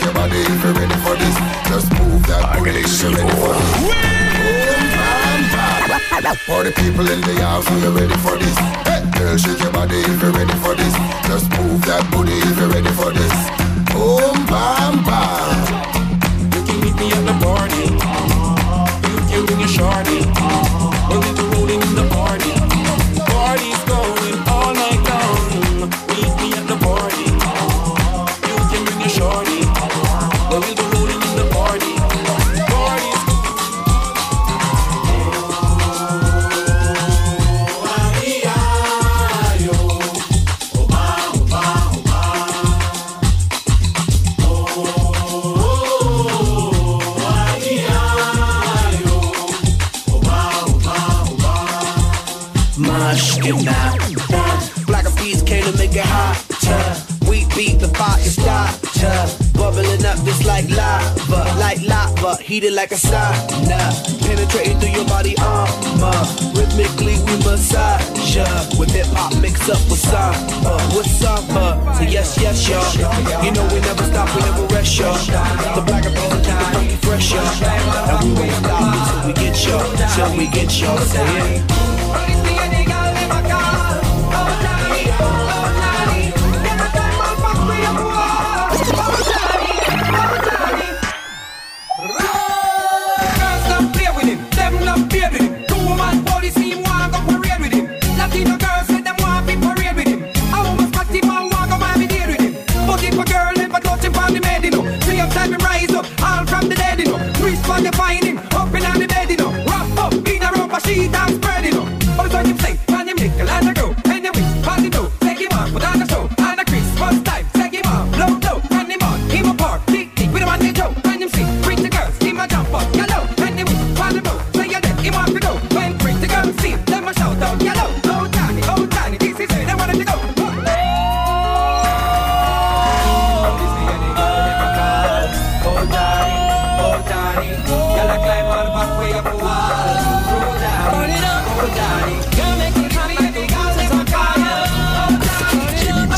Shake 0.00 0.06
your 0.06 0.14
body 0.14 0.40
if 0.40 0.64
you're 0.64 0.72
ready 0.72 0.94
for 1.04 1.16
this. 1.16 1.36
Just 1.68 1.92
move 1.98 2.26
that 2.26 2.56
booty 2.56 2.80
if 2.80 3.02
you're 3.02 3.12
ready 3.12 3.32
for 3.36 3.52
this. 3.52 3.80
Boom, 3.80 4.84
bam, 4.96 6.22
bam. 6.22 6.36
For 6.46 6.64
the 6.64 6.72
people 6.72 7.08
in 7.10 7.20
the 7.20 7.34
house, 7.40 7.66
are 7.70 7.78
you 7.78 7.90
ready 7.90 8.16
for 8.24 8.36
this? 8.38 8.56
Hey, 8.88 9.04
girl, 9.18 9.36
shake 9.36 9.60
your 9.60 9.72
body 9.72 10.00
if 10.00 10.22
you're 10.22 10.32
ready 10.32 10.56
for 10.64 10.74
this. 10.74 10.94
Just 11.28 11.50
move 11.58 11.82
that 11.86 12.08
booty 12.10 12.32
if 12.32 12.56
you're 12.58 12.68
ready 12.68 12.92
for 12.96 13.10
this. 13.12 13.34
Boom, 13.92 14.46
bam, 14.46 15.04
bam. 15.04 15.90
You 16.54 16.60
can 16.64 16.76
meet 16.80 16.96
me 16.96 17.12
at 17.12 17.24
the 17.28 17.36
party. 17.44 17.84
You 19.04 19.20
can 19.28 19.46
bring 19.46 19.60
your 19.60 19.68
shorty. 19.68 20.24
We're 21.10 21.24
into 21.28 21.44
rolling 21.52 21.82
in 21.82 21.94
the 21.94 22.09
beat 62.60 62.68
it 62.68 62.72
like 62.72 62.92
a 62.92 62.94
sauna. 62.94 63.80
Penetrating 64.20 64.78
through 64.78 64.90
your 64.90 65.06
body 65.06 65.34
armor. 65.38 66.20
Rhythmically 66.54 67.16
we 67.24 67.34
massage 67.44 68.36
ya. 68.36 68.44
With 68.78 68.90
hip 68.90 69.06
hop 69.12 69.34
mixed 69.40 69.68
up 69.70 69.80
with 69.88 70.00
samba. 70.00 70.76
With 70.94 71.06
samba. 71.06 71.94
So 71.96 72.02
yes, 72.02 72.38
yes, 72.40 72.68
y'all. 72.68 73.44
You 73.44 73.52
know 73.52 73.66
we 73.72 73.80
never 73.80 74.04
stop, 74.04 74.28
we 74.34 74.42
never 74.42 74.66
rest, 74.74 74.98
y'all. 74.98 75.16
The 75.74 75.82
black 75.86 76.04
and 76.04 76.14
brown 76.14 76.30
keep 76.42 76.56
the 76.58 76.66
funky 76.72 76.96
fresh, 77.06 77.32
y'all. 77.32 77.44
And 78.10 78.28
we 78.28 78.32
won't 78.34 78.52
stop 78.52 78.94
until 78.94 79.26
we 79.26 79.32
get 79.34 79.56
y'all. 79.66 79.84
Till 80.14 80.36
we 80.36 80.46
get 80.48 80.80
y'all. 80.80 80.98
Say 80.98 81.56
it. 81.56 82.59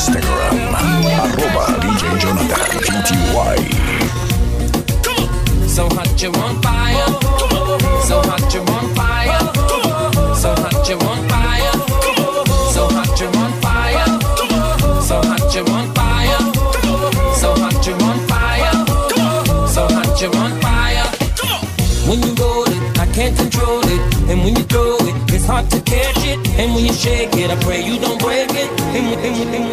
Instagram, 0.03 0.75
arroba 1.23 1.65
DJ 1.81 2.03
Jonathan 2.21 2.73
So 5.69 5.89
hot 5.89 6.23
you 6.23 6.31
on 6.33 6.61
fire. 6.61 7.07
So 8.03 8.21
hot 8.29 8.53
you 8.53 8.61
on 8.61 8.95
fire. 8.95 9.41
So 10.35 10.55
hot 10.55 10.89
you 10.89 10.97
on 10.99 11.29
fire. 11.29 11.73
So 12.73 12.83
hot 12.89 13.21
you 13.21 13.29
on 13.29 13.53
fire. 13.63 14.07
So 15.01 15.23
hot 15.23 15.55
you 15.55 15.65
on 15.65 15.95
fire. 15.95 16.41
So 17.41 17.55
hot 17.55 17.87
you 17.87 17.95
on 17.95 18.19
fire. 18.29 18.75
So 19.69 19.83
hot 19.89 20.21
you 20.21 20.31
on 20.33 20.53
fire. 20.61 21.07
When 22.09 22.21
you 22.23 22.35
roll 22.35 22.65
it, 22.69 22.99
I 22.99 23.07
can't 23.15 23.37
control 23.37 23.81
it. 23.85 24.01
And 24.29 24.45
when 24.45 24.57
you 24.57 24.65
throw 24.65 24.92
it's 25.43 25.51
hard 25.51 25.69
to 25.71 25.81
catch 25.81 26.25
it. 26.25 26.39
And 26.59 26.73
when 26.73 26.85
you 26.85 26.93
shake 26.93 27.35
it, 27.35 27.51
I 27.51 27.57
pray 27.65 27.85
you 27.85 27.99
don't 27.99 28.21
break 28.21 28.49
it. 28.51 29.73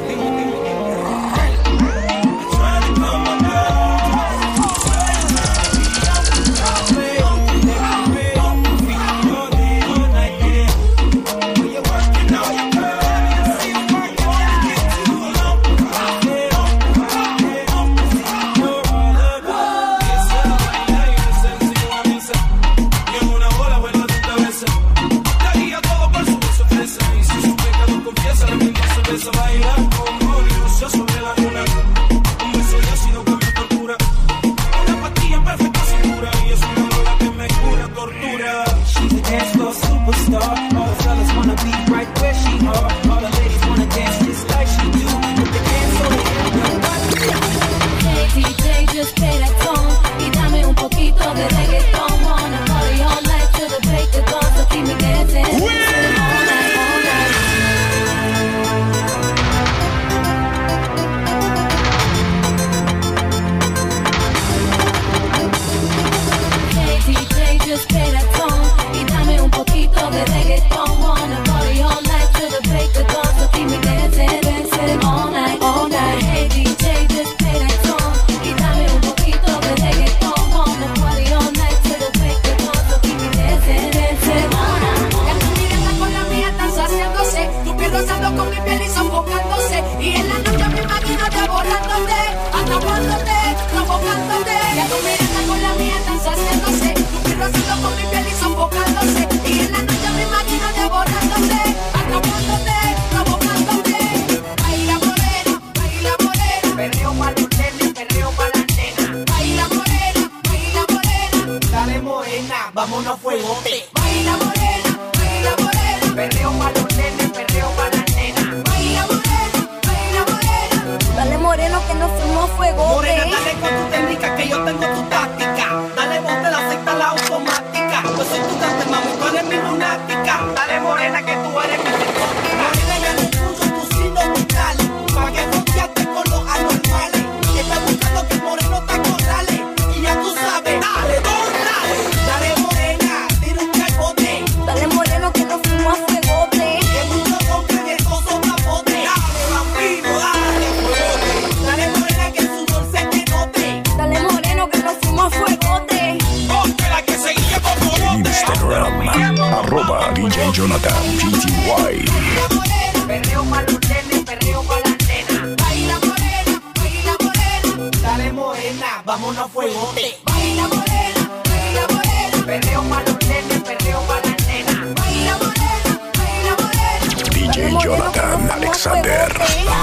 Saber. 178.80 179.79